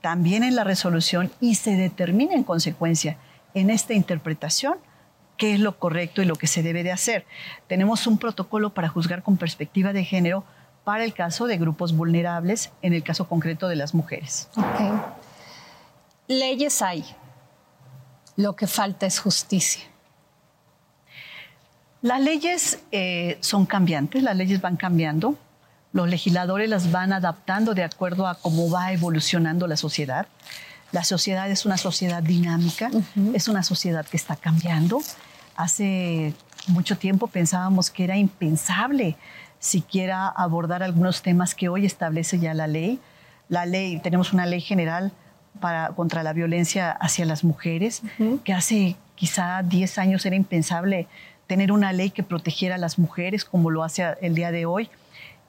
también 0.00 0.42
en 0.42 0.56
la 0.56 0.64
resolución 0.64 1.30
y 1.40 1.54
se 1.54 1.76
determine 1.76 2.34
en 2.34 2.44
consecuencia 2.44 3.16
en 3.54 3.70
esta 3.70 3.94
interpretación 3.94 4.78
qué 5.38 5.54
es 5.54 5.60
lo 5.60 5.78
correcto 5.78 6.20
y 6.20 6.26
lo 6.26 6.36
que 6.36 6.46
se 6.46 6.62
debe 6.62 6.82
de 6.82 6.92
hacer. 6.92 7.24
Tenemos 7.68 8.06
un 8.06 8.18
protocolo 8.18 8.74
para 8.74 8.88
juzgar 8.88 9.22
con 9.22 9.38
perspectiva 9.38 9.94
de 9.94 10.04
género 10.04 10.44
para 10.84 11.04
el 11.04 11.14
caso 11.14 11.46
de 11.46 11.56
grupos 11.56 11.94
vulnerables, 11.94 12.70
en 12.82 12.92
el 12.92 13.02
caso 13.02 13.28
concreto 13.28 13.68
de 13.68 13.76
las 13.76 13.94
mujeres. 13.94 14.48
Leyes 16.26 16.82
hay, 16.82 17.04
lo 18.36 18.56
que 18.56 18.66
falta 18.66 19.06
es 19.06 19.18
justicia. 19.18 19.84
Las 22.02 22.20
leyes 22.20 22.80
eh, 22.92 23.38
son 23.40 23.66
cambiantes, 23.66 24.22
las 24.22 24.36
leyes 24.36 24.60
van 24.60 24.76
cambiando, 24.76 25.36
los 25.92 26.08
legisladores 26.08 26.68
las 26.68 26.92
van 26.92 27.12
adaptando 27.12 27.74
de 27.74 27.82
acuerdo 27.82 28.26
a 28.26 28.36
cómo 28.36 28.70
va 28.70 28.92
evolucionando 28.92 29.66
la 29.66 29.76
sociedad. 29.76 30.26
La 30.92 31.04
sociedad 31.04 31.50
es 31.50 31.66
una 31.66 31.76
sociedad 31.76 32.22
dinámica, 32.22 32.90
es 33.34 33.48
una 33.48 33.62
sociedad 33.62 34.06
que 34.06 34.16
está 34.16 34.36
cambiando. 34.36 35.00
Hace 35.56 36.32
mucho 36.66 36.96
tiempo 36.96 37.26
pensábamos 37.26 37.90
que 37.90 38.04
era 38.04 38.16
impensable 38.16 39.16
siquiera 39.58 40.28
abordar 40.28 40.82
algunos 40.82 41.22
temas 41.22 41.54
que 41.54 41.68
hoy 41.68 41.84
establece 41.84 42.38
ya 42.38 42.54
la 42.54 42.66
ley. 42.66 43.00
La 43.48 43.66
ley, 43.66 43.98
tenemos 44.00 44.32
una 44.32 44.46
ley 44.46 44.60
general 44.60 45.12
para, 45.60 45.88
contra 45.90 46.22
la 46.22 46.32
violencia 46.32 46.90
hacia 46.90 47.24
las 47.26 47.44
mujeres, 47.44 48.02
que 48.44 48.52
hace 48.52 48.96
quizá 49.14 49.62
10 49.62 49.98
años 49.98 50.24
era 50.26 50.36
impensable 50.36 51.06
tener 51.46 51.72
una 51.72 51.92
ley 51.92 52.10
que 52.10 52.22
protegiera 52.22 52.76
a 52.76 52.78
las 52.78 52.98
mujeres 52.98 53.44
como 53.44 53.70
lo 53.70 53.82
hace 53.82 54.04
el 54.20 54.34
día 54.34 54.52
de 54.52 54.66
hoy. 54.66 54.90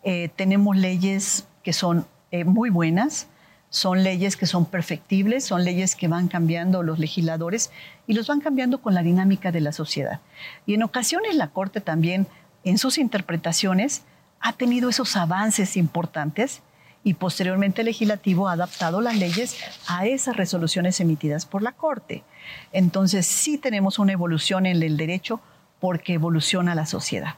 Eh, 0.04 0.30
tenemos 0.36 0.76
leyes 0.78 1.46
que 1.62 1.74
son 1.74 2.08
eh, 2.32 2.46
muy 2.46 2.70
buenas, 2.70 3.28
son 3.70 4.04
leyes 4.04 4.36
que 4.36 4.48
son 4.48 4.66
perfectibles, 4.66 5.46
son 5.46 5.64
leyes 5.64 5.96
que 5.96 6.08
van 6.08 6.28
cambiando 6.28 6.82
los 6.82 7.00
legisladores 7.00 7.72
y 8.08 8.14
los 8.14 8.28
van 8.28 8.42
cambiando 8.42 8.82
con 8.82 8.94
la 8.94 9.04
dinámica 9.04 9.52
de 9.52 9.62
la 9.62 9.72
sociedad. 9.72 10.22
Y 10.66 10.74
en 10.74 10.84
ocasiones 10.84 11.36
la 11.36 11.50
Corte 11.50 11.80
también, 11.80 12.28
en 12.64 12.78
sus 12.78 12.98
interpretaciones, 12.98 14.04
ha 14.40 14.54
tenido 14.54 14.90
esos 14.90 15.16
avances 15.16 15.78
importantes 15.78 16.62
y 17.04 17.14
posteriormente 17.14 17.82
el 17.82 17.86
legislativo 17.86 18.48
ha 18.48 18.54
adaptado 18.54 19.02
las 19.02 19.16
leyes 19.16 19.56
a 19.88 20.06
esas 20.06 20.36
resoluciones 20.36 21.00
emitidas 21.00 21.46
por 21.46 21.62
la 21.62 21.72
Corte. 21.72 22.24
Entonces 22.72 23.28
sí 23.28 23.58
tenemos 23.58 24.00
una 24.00 24.14
evolución 24.14 24.66
en 24.66 24.82
el 24.82 24.98
derecho 24.98 25.40
porque 25.80 26.14
evoluciona 26.14 26.76
la 26.76 26.86
sociedad. 26.86 27.36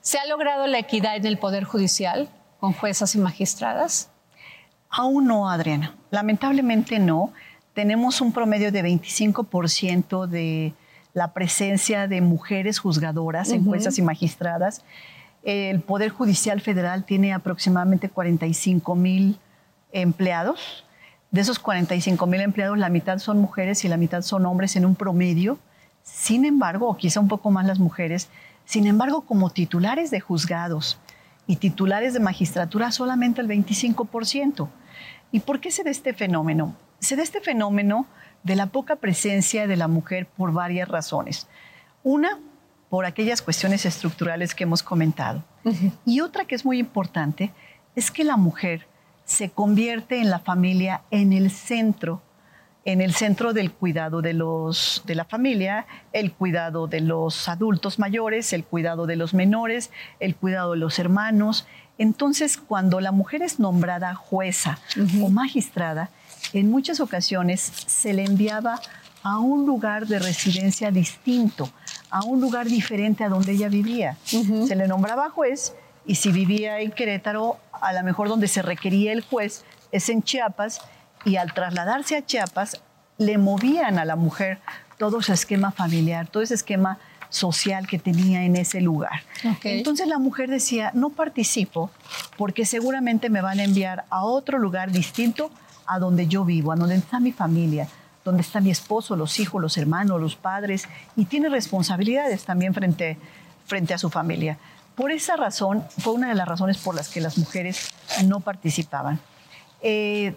¿Se 0.00 0.18
ha 0.18 0.26
logrado 0.26 0.66
la 0.66 0.78
equidad 0.78 1.16
en 1.16 1.26
el 1.26 1.38
Poder 1.38 1.64
Judicial 1.64 2.30
con 2.58 2.72
juezas 2.72 3.14
y 3.14 3.18
magistradas? 3.18 4.10
Aún 4.90 5.26
no, 5.26 5.48
Adriana. 5.48 5.94
Lamentablemente 6.10 6.98
no. 6.98 7.32
Tenemos 7.74 8.20
un 8.20 8.32
promedio 8.32 8.72
de 8.72 8.82
25% 8.82 10.26
de 10.26 10.74
la 11.14 11.32
presencia 11.32 12.08
de 12.08 12.20
mujeres 12.20 12.80
juzgadoras 12.80 13.50
en 13.50 13.64
juezas 13.64 13.98
y 13.98 14.02
magistradas. 14.02 14.84
El 15.44 15.80
Poder 15.80 16.10
Judicial 16.10 16.60
Federal 16.60 17.04
tiene 17.04 17.32
aproximadamente 17.32 18.08
45 18.08 18.94
mil 18.96 19.38
empleados. 19.92 20.84
De 21.30 21.40
esos 21.40 21.60
45 21.60 22.26
mil 22.26 22.40
empleados, 22.40 22.76
la 22.76 22.88
mitad 22.88 23.18
son 23.18 23.38
mujeres 23.38 23.84
y 23.84 23.88
la 23.88 23.96
mitad 23.96 24.22
son 24.22 24.44
hombres 24.46 24.74
en 24.74 24.84
un 24.84 24.96
promedio. 24.96 25.58
Sin 26.02 26.44
embargo, 26.44 26.88
o 26.88 26.96
quizá 26.96 27.20
un 27.20 27.28
poco 27.28 27.50
más 27.50 27.64
las 27.64 27.78
mujeres, 27.78 28.28
sin 28.64 28.86
embargo, 28.86 29.22
como 29.22 29.50
titulares 29.50 30.10
de 30.10 30.20
juzgados 30.20 30.98
y 31.46 31.56
titulares 31.56 32.14
de 32.14 32.20
magistratura, 32.20 32.90
solamente 32.90 33.40
el 33.40 33.48
25%. 33.48 34.68
¿Y 35.32 35.40
por 35.40 35.60
qué 35.60 35.70
se 35.70 35.84
da 35.84 35.90
este 35.90 36.12
fenómeno? 36.12 36.74
Se 36.98 37.16
da 37.16 37.22
este 37.22 37.40
fenómeno 37.40 38.06
de 38.42 38.56
la 38.56 38.66
poca 38.66 38.96
presencia 38.96 39.66
de 39.66 39.76
la 39.76 39.88
mujer 39.88 40.26
por 40.26 40.52
varias 40.52 40.88
razones. 40.88 41.46
Una, 42.02 42.38
por 42.88 43.04
aquellas 43.04 43.42
cuestiones 43.42 43.86
estructurales 43.86 44.54
que 44.54 44.64
hemos 44.64 44.82
comentado. 44.82 45.44
Y 46.04 46.20
otra 46.20 46.44
que 46.44 46.54
es 46.54 46.64
muy 46.64 46.78
importante 46.78 47.52
es 47.94 48.10
que 48.10 48.24
la 48.24 48.36
mujer 48.36 48.86
se 49.24 49.50
convierte 49.50 50.20
en 50.20 50.30
la 50.30 50.40
familia 50.40 51.02
en 51.10 51.32
el 51.32 51.50
centro, 51.50 52.20
en 52.84 53.00
el 53.00 53.14
centro 53.14 53.52
del 53.52 53.70
cuidado 53.70 54.22
de, 54.22 54.32
los, 54.32 55.02
de 55.06 55.14
la 55.14 55.24
familia, 55.24 55.86
el 56.12 56.32
cuidado 56.32 56.88
de 56.88 57.00
los 57.00 57.48
adultos 57.48 57.98
mayores, 57.98 58.52
el 58.52 58.64
cuidado 58.64 59.06
de 59.06 59.16
los 59.16 59.34
menores, 59.34 59.90
el 60.18 60.34
cuidado 60.34 60.72
de 60.72 60.78
los 60.78 60.98
hermanos. 60.98 61.66
Entonces, 62.00 62.56
cuando 62.56 62.98
la 62.98 63.12
mujer 63.12 63.42
es 63.42 63.60
nombrada 63.60 64.14
jueza 64.14 64.78
o 65.22 65.28
magistrada, 65.28 66.08
en 66.54 66.70
muchas 66.70 66.98
ocasiones 66.98 67.60
se 67.60 68.14
le 68.14 68.24
enviaba 68.24 68.80
a 69.22 69.38
un 69.38 69.66
lugar 69.66 70.06
de 70.06 70.18
residencia 70.18 70.90
distinto, 70.90 71.70
a 72.08 72.24
un 72.24 72.40
lugar 72.40 72.68
diferente 72.68 73.22
a 73.22 73.28
donde 73.28 73.52
ella 73.52 73.68
vivía. 73.68 74.16
Se 74.24 74.76
le 74.76 74.88
nombraba 74.88 75.28
juez 75.28 75.74
y 76.06 76.14
si 76.14 76.32
vivía 76.32 76.80
en 76.80 76.90
Querétaro, 76.90 77.58
a 77.70 77.92
lo 77.92 78.02
mejor 78.02 78.30
donde 78.30 78.48
se 78.48 78.62
requería 78.62 79.12
el 79.12 79.20
juez 79.20 79.66
es 79.92 80.08
en 80.08 80.22
Chiapas 80.22 80.80
y 81.26 81.36
al 81.36 81.52
trasladarse 81.52 82.16
a 82.16 82.24
Chiapas 82.24 82.80
le 83.18 83.36
movían 83.36 83.98
a 83.98 84.06
la 84.06 84.16
mujer 84.16 84.58
todo 84.96 85.20
su 85.20 85.34
esquema 85.34 85.70
familiar, 85.70 86.28
todo 86.28 86.42
ese 86.42 86.54
esquema 86.54 86.98
social 87.30 87.86
que 87.86 87.98
tenía 87.98 88.44
en 88.44 88.56
ese 88.56 88.80
lugar. 88.80 89.22
Entonces 89.64 90.06
la 90.06 90.18
mujer 90.18 90.50
decía, 90.50 90.90
no 90.94 91.10
participo 91.10 91.90
porque 92.36 92.66
seguramente 92.66 93.30
me 93.30 93.40
van 93.40 93.60
a 93.60 93.64
enviar 93.64 94.04
a 94.10 94.24
otro 94.24 94.58
lugar 94.58 94.90
distinto 94.90 95.50
a 95.86 95.98
donde 95.98 96.26
yo 96.26 96.44
vivo, 96.44 96.72
a 96.72 96.76
donde 96.76 96.96
está 96.96 97.18
mi 97.20 97.32
familia, 97.32 97.88
donde 98.24 98.42
está 98.42 98.60
mi 98.60 98.70
esposo, 98.70 99.16
los 99.16 99.40
hijos, 99.40 99.60
los 99.62 99.76
hermanos, 99.78 100.20
los 100.20 100.36
padres, 100.36 100.86
y 101.16 101.24
tiene 101.24 101.48
responsabilidades 101.48 102.44
también 102.44 102.74
frente, 102.74 103.16
frente 103.66 103.94
a 103.94 103.98
su 103.98 104.10
familia. 104.10 104.58
Por 104.94 105.10
esa 105.10 105.36
razón, 105.36 105.84
fue 105.98 106.12
una 106.12 106.28
de 106.28 106.34
las 106.34 106.46
razones 106.46 106.76
por 106.78 106.94
las 106.94 107.08
que 107.08 107.20
las 107.20 107.38
mujeres 107.38 107.90
no 108.26 108.40
participaban. 108.40 109.18
Eh, 109.80 110.34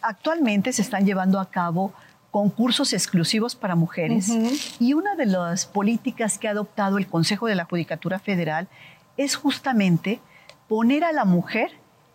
actualmente 0.00 0.72
se 0.72 0.82
están 0.82 1.04
llevando 1.04 1.40
a 1.40 1.50
cabo 1.50 1.92
concursos 2.30 2.92
exclusivos 2.92 3.56
para 3.56 3.74
mujeres 3.74 4.30
y 4.78 4.94
una 4.94 5.16
de 5.16 5.26
las 5.26 5.66
políticas 5.66 6.38
que 6.38 6.48
ha 6.48 6.52
adoptado 6.52 6.98
el 6.98 7.06
Consejo 7.06 7.46
de 7.46 7.56
la 7.56 7.64
Judicatura 7.64 8.18
Federal 8.18 8.68
es 9.16 9.34
justamente 9.34 10.20
poner 10.68 11.02
a 11.04 11.12
la 11.12 11.24
mujer 11.24 11.72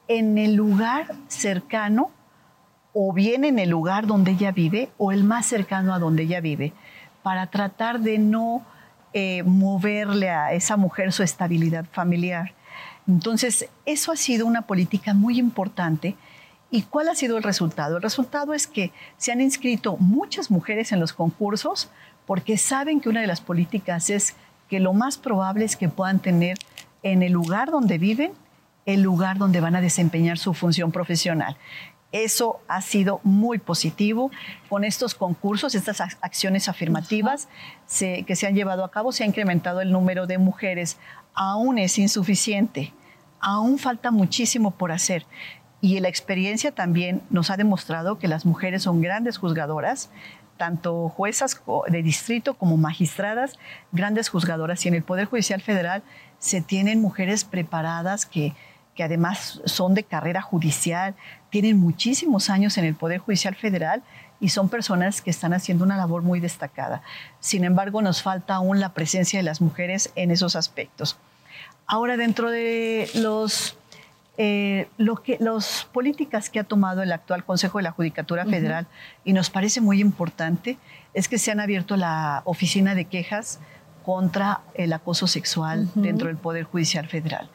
en 0.07 0.38
el 0.38 0.55
lugar 0.55 1.13
cercano 1.28 2.11
o 2.93 3.11
bien 3.11 3.43
en 3.43 3.59
el 3.59 3.70
lugar 3.70 4.07
donde 4.07 4.32
ella 4.32 4.51
vive 4.51 4.89
o 4.97 5.11
el 5.11 5.26
más 5.26 5.45
cercano 5.45 5.93
a 5.93 5.99
donde 5.99 6.24
ella 6.24 6.39
vive, 6.39 6.72
para 7.24 7.47
tratar 7.47 7.99
de 7.99 8.18
no 8.18 8.63
eh, 9.11 9.43
moverle 9.43 10.30
a 10.30 10.53
esa 10.53 10.78
mujer 10.78 11.11
su 11.11 11.22
estabilidad 11.22 11.86
familiar. 11.91 12.53
Entonces, 13.07 13.68
eso 13.86 14.13
ha 14.13 14.16
sido 14.16 14.45
una 14.45 14.61
política 14.61 15.13
muy 15.13 15.39
importante. 15.39 16.16
¿Y 16.76 16.82
cuál 16.82 17.07
ha 17.07 17.15
sido 17.15 17.38
el 17.38 17.43
resultado? 17.43 17.95
El 17.95 18.03
resultado 18.03 18.53
es 18.53 18.67
que 18.67 18.91
se 19.15 19.32
han 19.32 19.39
inscrito 19.39 19.95
muchas 19.95 20.51
mujeres 20.51 20.91
en 20.91 20.99
los 20.99 21.13
concursos 21.13 21.89
porque 22.26 22.57
saben 22.57 22.99
que 22.99 23.07
una 23.07 23.21
de 23.21 23.28
las 23.28 23.39
políticas 23.39 24.09
es 24.09 24.36
que 24.67 24.82
lo 24.82 24.91
más 24.91 25.17
probable 25.17 25.63
es 25.63 25.78
que 25.78 25.88
puedan 25.88 26.19
tener 26.19 26.57
en 27.01 27.23
el 27.23 27.32
lugar 27.32 27.71
donde 27.71 27.97
viven 27.97 28.34
el 28.86 29.01
lugar 29.01 29.38
donde 29.38 29.61
van 29.61 29.78
a 29.78 29.80
desempeñar 29.80 30.38
su 30.38 30.53
función 30.53 30.91
profesional. 30.91 31.55
Eso 32.11 32.59
ha 32.67 32.82
sido 32.82 33.21
muy 33.23 33.57
positivo. 33.57 34.30
Con 34.67 34.84
estos 34.84 35.15
concursos, 35.15 35.76
estas 35.76 36.01
acciones 36.01 36.67
afirmativas 36.67 37.47
que 37.88 38.36
se 38.36 38.47
han 38.47 38.53
llevado 38.53 38.84
a 38.84 38.91
cabo, 38.91 39.13
se 39.13 39.23
ha 39.23 39.28
incrementado 39.28 39.80
el 39.80 39.93
número 39.93 40.28
de 40.28 40.39
mujeres. 40.39 40.97
Aún 41.36 41.78
es 41.78 41.97
insuficiente, 41.97 42.93
aún 43.39 43.80
falta 43.80 44.11
muchísimo 44.11 44.71
por 44.71 44.91
hacer. 44.91 45.26
Y 45.82 45.99
la 45.99 46.09
experiencia 46.09 46.71
también 46.71 47.21
nos 47.30 47.49
ha 47.49 47.57
demostrado 47.57 48.17
que 48.17 48.28
las 48.28 48.45
mujeres 48.45 48.84
son 48.84 49.01
grandes 49.01 49.38
juzgadoras, 49.38 50.09
tanto 50.57 51.09
juezas 51.09 51.61
de 51.88 52.01
distrito 52.01 52.53
como 52.53 52.78
magistradas, 52.78 53.59
grandes 53.91 54.30
juzgadoras. 54.30 54.86
Y 54.86 54.89
en 54.89 54.95
el 54.95 55.03
Poder 55.03 55.26
Judicial 55.26 55.61
Federal 55.61 56.01
se 56.39 56.61
tienen 56.61 57.01
mujeres 57.01 57.43
preparadas 57.43 58.26
que 58.26 58.53
que 58.95 59.03
además 59.03 59.61
son 59.65 59.93
de 59.93 60.03
carrera 60.03 60.41
judicial, 60.41 61.15
tienen 61.49 61.78
muchísimos 61.78 62.49
años 62.49 62.78
en 62.78 62.86
el 62.86 62.95
Poder 62.95 63.19
Judicial 63.19 63.55
Federal 63.55 64.01
y 64.39 64.49
son 64.49 64.69
personas 64.69 65.21
que 65.21 65.30
están 65.30 65.53
haciendo 65.53 65.84
una 65.84 65.97
labor 65.97 66.21
muy 66.23 66.39
destacada. 66.39 67.01
Sin 67.39 67.65
embargo, 67.65 68.01
nos 68.01 68.21
falta 68.21 68.55
aún 68.55 68.80
la 68.80 68.93
presencia 68.93 69.38
de 69.39 69.43
las 69.43 69.61
mujeres 69.61 70.11
en 70.15 70.32
esos 70.32 70.55
aspectos. 70.55 71.17
Ahora, 71.88 72.17
dentro 72.17 72.49
de 72.49 73.09
los, 73.15 73.78
eh, 74.38 74.88
lo 74.97 75.17
que, 75.23 75.38
las 75.39 75.88
políticas 75.91 76.49
que 76.49 76.59
ha 76.59 76.63
tomado 76.63 77.01
el 77.01 77.11
actual 77.11 77.43
Consejo 77.45 77.79
de 77.79 77.83
la 77.83 77.91
Judicatura 77.91 78.45
Federal, 78.45 78.88
y 79.23 79.33
nos 79.33 79.49
parece 79.49 79.81
muy 79.81 80.01
importante, 80.01 80.77
es 81.13 81.27
que 81.29 81.38
se 81.38 81.51
han 81.51 81.59
abierto 81.59 81.95
la 81.97 82.41
oficina 82.45 82.95
de 82.95 83.05
quejas 83.05 83.59
contra 84.03 84.61
el 84.75 84.93
acoso 84.93 85.27
sexual 85.27 85.89
dentro 85.95 86.27
del 86.27 86.38
Poder 86.38 86.63
Judicial 86.63 87.07
Federal. 87.07 87.49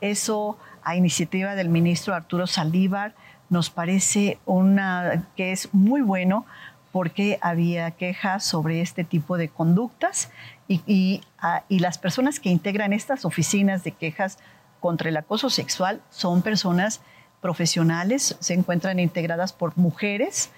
Eso 0.00 0.58
a 0.86 0.94
iniciativa 0.94 1.56
del 1.56 1.68
ministro 1.68 2.14
Arturo 2.14 2.46
Saldívar, 2.46 3.16
nos 3.50 3.70
parece 3.70 4.38
una, 4.46 5.26
que 5.34 5.50
es 5.50 5.74
muy 5.74 6.00
bueno 6.00 6.46
porque 6.92 7.38
había 7.42 7.90
quejas 7.90 8.44
sobre 8.44 8.80
este 8.80 9.02
tipo 9.02 9.36
de 9.36 9.48
conductas 9.48 10.30
y, 10.68 11.22
ah, 11.40 11.64
y, 11.68 11.80
las 11.80 11.98
personas 11.98 12.38
que 12.38 12.50
integran 12.50 12.92
estas 12.92 13.24
oficinas 13.24 13.82
de 13.82 13.90
quejas 13.90 14.38
contra 14.80 15.08
el 15.08 15.16
acoso 15.16 15.50
sexual 15.50 16.02
son 16.10 16.42
personas 16.42 17.00
profesionales, 17.40 18.36
se 18.40 18.54
encuentran 18.54 18.98
integradas 18.98 19.52
por 19.52 19.76
mujeres 19.76 20.50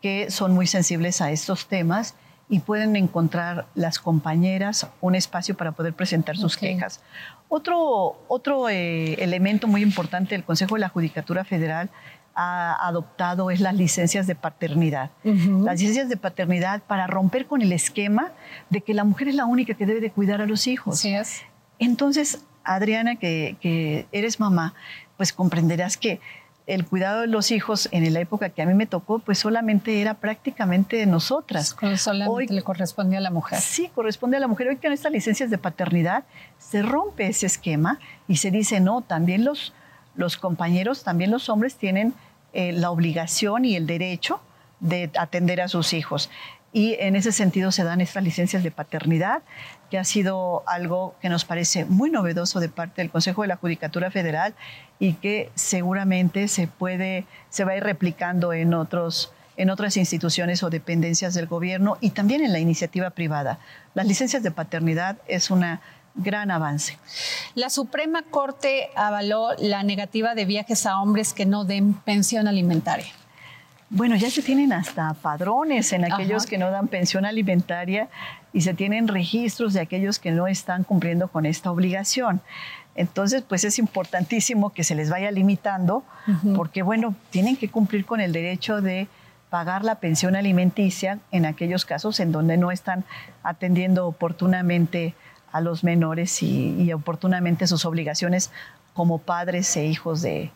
que 0.00 0.30
son 0.30 0.54
muy 0.54 0.66
sensibles 0.66 1.20
a 1.20 1.30
estos 1.30 1.66
temas 1.66 2.14
y 2.48 2.60
pueden 2.60 2.96
encontrar 2.96 3.66
las 3.74 3.98
compañeras 3.98 4.88
un 5.00 5.14
espacio 5.14 5.56
para 5.56 5.72
poder 5.72 5.94
presentar 5.94 6.36
sus 6.36 6.56
quejas. 6.56 7.00
Otro, 7.48 8.24
otro 8.26 8.68
eh, 8.68 9.14
elemento 9.22 9.68
muy 9.68 9.82
importante 9.82 10.34
del 10.34 10.44
Consejo 10.44 10.74
de 10.74 10.80
la 10.80 10.88
Judicatura 10.88 11.44
Federal 11.44 11.90
ha 12.34 12.88
adoptado 12.88 13.50
es 13.50 13.60
las 13.60 13.74
licencias 13.74 14.26
de 14.26 14.34
paternidad. 14.34 15.10
Las 15.24 15.80
licencias 15.80 16.08
de 16.08 16.16
paternidad 16.16 16.82
para 16.82 17.06
romper 17.06 17.46
con 17.46 17.62
el 17.62 17.72
esquema 17.72 18.32
de 18.68 18.80
que 18.80 18.94
la 18.94 19.04
mujer 19.04 19.28
es 19.28 19.34
la 19.34 19.46
única 19.46 19.74
que 19.74 19.86
debe 19.86 20.00
de 20.00 20.10
cuidar 20.10 20.40
a 20.40 20.46
los 20.46 20.66
hijos. 20.66 21.04
Entonces, 21.78 22.44
Adriana, 22.64 23.16
que, 23.16 23.56
que 23.60 24.06
eres 24.12 24.40
mamá, 24.40 24.74
pues 25.16 25.32
comprenderás 25.32 25.96
que 25.96 26.20
el 26.66 26.86
cuidado 26.86 27.22
de 27.22 27.26
los 27.26 27.50
hijos 27.50 27.88
en 27.90 28.12
la 28.12 28.20
época 28.20 28.50
que 28.50 28.62
a 28.62 28.66
mí 28.66 28.74
me 28.74 28.86
tocó, 28.86 29.18
pues 29.18 29.38
solamente 29.38 30.00
era 30.00 30.14
prácticamente 30.14 30.96
de 30.96 31.06
nosotras. 31.06 31.76
Solamente 31.96 32.54
le 32.54 32.62
corresponde 32.62 33.16
a 33.16 33.20
la 33.20 33.30
mujer. 33.30 33.58
Sí, 33.60 33.90
corresponde 33.92 34.36
a 34.36 34.40
la 34.40 34.46
mujer. 34.46 34.68
Hoy 34.68 34.76
con 34.76 34.92
estas 34.92 35.10
licencias 35.10 35.50
de 35.50 35.58
paternidad 35.58 36.24
se 36.58 36.82
rompe 36.82 37.26
ese 37.26 37.46
esquema 37.46 37.98
y 38.28 38.36
se 38.36 38.52
dice, 38.52 38.78
no, 38.78 39.00
también 39.00 39.44
los, 39.44 39.72
los 40.14 40.36
compañeros, 40.36 41.02
también 41.02 41.32
los 41.32 41.48
hombres 41.48 41.74
tienen 41.74 42.14
eh, 42.52 42.72
la 42.72 42.90
obligación 42.90 43.64
y 43.64 43.74
el 43.74 43.86
derecho 43.86 44.40
de 44.78 45.10
atender 45.18 45.60
a 45.60 45.68
sus 45.68 45.92
hijos. 45.92 46.30
Y 46.72 46.94
en 47.00 47.16
ese 47.16 47.32
sentido 47.32 47.72
se 47.72 47.82
dan 47.82 48.00
estas 48.00 48.22
licencias 48.22 48.62
de 48.62 48.70
paternidad, 48.70 49.42
que 49.90 49.98
ha 49.98 50.04
sido 50.04 50.62
algo 50.66 51.16
que 51.20 51.28
nos 51.28 51.44
parece 51.44 51.84
muy 51.84 52.10
novedoso 52.10 52.60
de 52.60 52.68
parte 52.68 53.02
del 53.02 53.10
Consejo 53.10 53.42
de 53.42 53.48
la 53.48 53.56
Judicatura 53.56 54.10
Federal 54.10 54.54
y 55.00 55.14
que 55.14 55.50
seguramente 55.56 56.46
se 56.46 56.68
puede, 56.68 57.24
se 57.48 57.64
va 57.64 57.72
a 57.72 57.76
ir 57.76 57.82
replicando 57.82 58.52
en 58.52 58.74
otros 58.74 59.32
en 59.56 59.68
otras 59.68 59.98
instituciones 59.98 60.62
o 60.62 60.70
dependencias 60.70 61.34
del 61.34 61.46
gobierno 61.46 61.98
y 62.00 62.10
también 62.10 62.42
en 62.42 62.50
la 62.50 62.60
iniciativa 62.60 63.10
privada. 63.10 63.58
Las 63.92 64.06
licencias 64.06 64.42
de 64.42 64.50
paternidad 64.50 65.18
es 65.28 65.50
una 65.50 65.82
gran 66.14 66.50
avance. 66.50 66.98
La 67.54 67.68
Suprema 67.68 68.22
Corte 68.22 68.88
avaló 68.96 69.50
la 69.58 69.82
negativa 69.82 70.34
de 70.34 70.46
viajes 70.46 70.86
a 70.86 70.98
hombres 70.98 71.34
que 71.34 71.44
no 71.44 71.64
den 71.64 71.92
pensión 71.92 72.48
alimentaria. 72.48 73.12
Bueno, 73.92 74.14
ya 74.14 74.30
se 74.30 74.40
tienen 74.40 74.72
hasta 74.72 75.14
padrones 75.14 75.92
en 75.92 76.04
aquellos 76.04 76.46
que 76.46 76.58
no 76.58 76.70
dan 76.70 76.86
pensión 76.86 77.24
alimentaria 77.24 78.08
y 78.52 78.60
se 78.60 78.72
tienen 78.72 79.08
registros 79.08 79.72
de 79.72 79.80
aquellos 79.80 80.20
que 80.20 80.30
no 80.30 80.46
están 80.46 80.84
cumpliendo 80.84 81.26
con 81.26 81.44
esta 81.44 81.72
obligación. 81.72 82.40
Entonces, 82.94 83.42
pues 83.42 83.64
es 83.64 83.80
importantísimo 83.80 84.70
que 84.70 84.84
se 84.84 84.94
les 84.94 85.10
vaya 85.10 85.32
limitando, 85.32 86.04
porque 86.54 86.82
bueno, 86.82 87.16
tienen 87.30 87.56
que 87.56 87.68
cumplir 87.68 88.04
con 88.06 88.20
el 88.20 88.32
derecho 88.32 88.80
de 88.80 89.08
pagar 89.50 89.84
la 89.84 89.96
pensión 89.96 90.36
alimenticia 90.36 91.18
en 91.32 91.44
aquellos 91.44 91.84
casos 91.84 92.20
en 92.20 92.30
donde 92.30 92.56
no 92.56 92.70
están 92.70 93.04
atendiendo 93.42 94.06
oportunamente 94.06 95.14
a 95.50 95.60
los 95.60 95.82
menores 95.82 96.44
y, 96.44 96.92
oportunamente 96.92 97.66
sus 97.66 97.84
obligaciones 97.84 98.52
como 98.94 99.18
padres 99.18 99.76
e 99.76 99.86
hijos 99.86 100.22
de, 100.22 100.52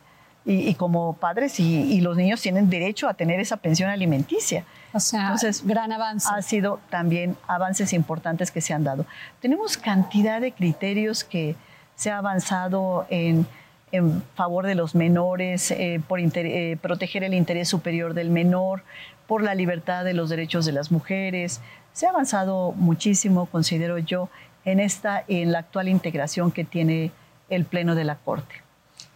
y, 0.46 0.74
como 0.74 1.14
padres 1.14 1.58
y, 1.58 2.00
los 2.02 2.16
niños 2.16 2.42
tienen 2.42 2.68
derecho 2.68 3.08
a 3.08 3.14
tener 3.14 3.40
esa 3.40 3.56
pensión 3.56 3.88
alimenticia. 3.88 4.64
O 4.92 5.00
sea, 5.00 5.22
Entonces, 5.22 5.66
gran 5.66 5.90
avance. 5.90 6.28
Ha 6.30 6.42
sido 6.42 6.80
también 6.90 7.36
avances 7.46 7.92
importantes 7.94 8.50
que 8.50 8.60
se 8.60 8.74
han 8.74 8.84
dado. 8.84 9.06
Tenemos 9.40 9.78
cantidad 9.78 10.40
de 10.40 10.52
criterios 10.52 11.24
que 11.24 11.56
se 11.96 12.10
ha 12.10 12.18
avanzado 12.18 13.06
en, 13.08 13.46
en 13.90 14.22
favor 14.34 14.66
de 14.66 14.74
los 14.74 14.94
menores, 14.94 15.70
eh, 15.70 16.00
por 16.06 16.20
eh, 16.20 16.78
proteger 16.82 17.24
el 17.24 17.32
interés 17.32 17.68
superior 17.68 18.12
del 18.12 18.28
menor, 18.28 18.82
por 19.26 19.42
la 19.42 19.54
libertad 19.54 20.04
de 20.04 20.12
los 20.12 20.28
derechos 20.28 20.66
de 20.66 20.72
las 20.72 20.92
mujeres. 20.92 21.62
Se 21.94 22.06
ha 22.06 22.10
avanzado 22.10 22.72
muchísimo, 22.72 23.46
considero 23.46 23.96
yo, 23.98 24.28
en 24.66 24.80
esta 24.80 25.24
en 25.26 25.52
la 25.52 25.60
actual 25.60 25.88
integración 25.88 26.50
que 26.50 26.64
tiene 26.64 27.12
el 27.48 27.64
Pleno 27.64 27.94
de 27.94 28.04
la 28.04 28.16
Corte. 28.16 28.63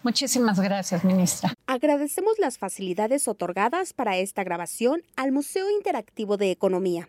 Muchísimas 0.02 0.60
gracias, 0.60 1.04
ministra. 1.04 1.52
Agradecemos 1.66 2.38
las 2.38 2.58
facilidades 2.58 3.28
otorgadas 3.28 3.92
para 3.92 4.16
esta 4.16 4.44
grabación 4.44 5.02
al 5.16 5.32
Museo 5.32 5.68
Interactivo 5.70 6.36
de 6.36 6.50
Economía. 6.50 7.08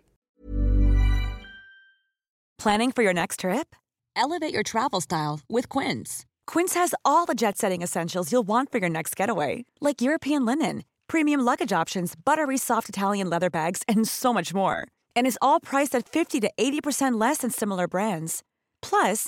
Planning 2.58 2.92
for 2.92 3.04
your 3.04 3.14
next 3.14 3.40
trip? 3.40 3.74
Elevate 4.18 4.54
your 4.54 4.64
travel 4.64 5.00
style 5.00 5.40
with 5.48 5.70
Quince. 5.70 6.26
Quince 6.46 6.74
has 6.74 6.94
all 7.06 7.26
the 7.26 7.34
jet-setting 7.34 7.82
essentials 7.82 8.34
you'll 8.34 8.48
want 8.48 8.70
for 8.70 8.80
your 8.80 8.90
next 8.90 9.16
getaway, 9.16 9.64
like 9.80 10.02
European 10.02 10.46
linen, 10.46 10.84
premium 11.08 11.40
luggage 11.40 11.72
options, 11.72 12.16
buttery 12.16 12.58
soft 12.58 12.90
Italian 12.90 13.30
leather 13.30 13.50
bags, 13.50 13.84
and 13.88 14.08
so 14.08 14.34
much 14.34 14.54
more. 14.54 14.86
And 15.16 15.26
is 15.26 15.38
all 15.42 15.62
priced 15.62 15.96
at 15.96 16.10
50 16.10 16.42
to 16.42 16.52
80% 16.60 17.18
less 17.18 17.38
than 17.40 17.52
similar 17.52 17.88
brands. 17.88 18.44
Plus, 18.82 19.28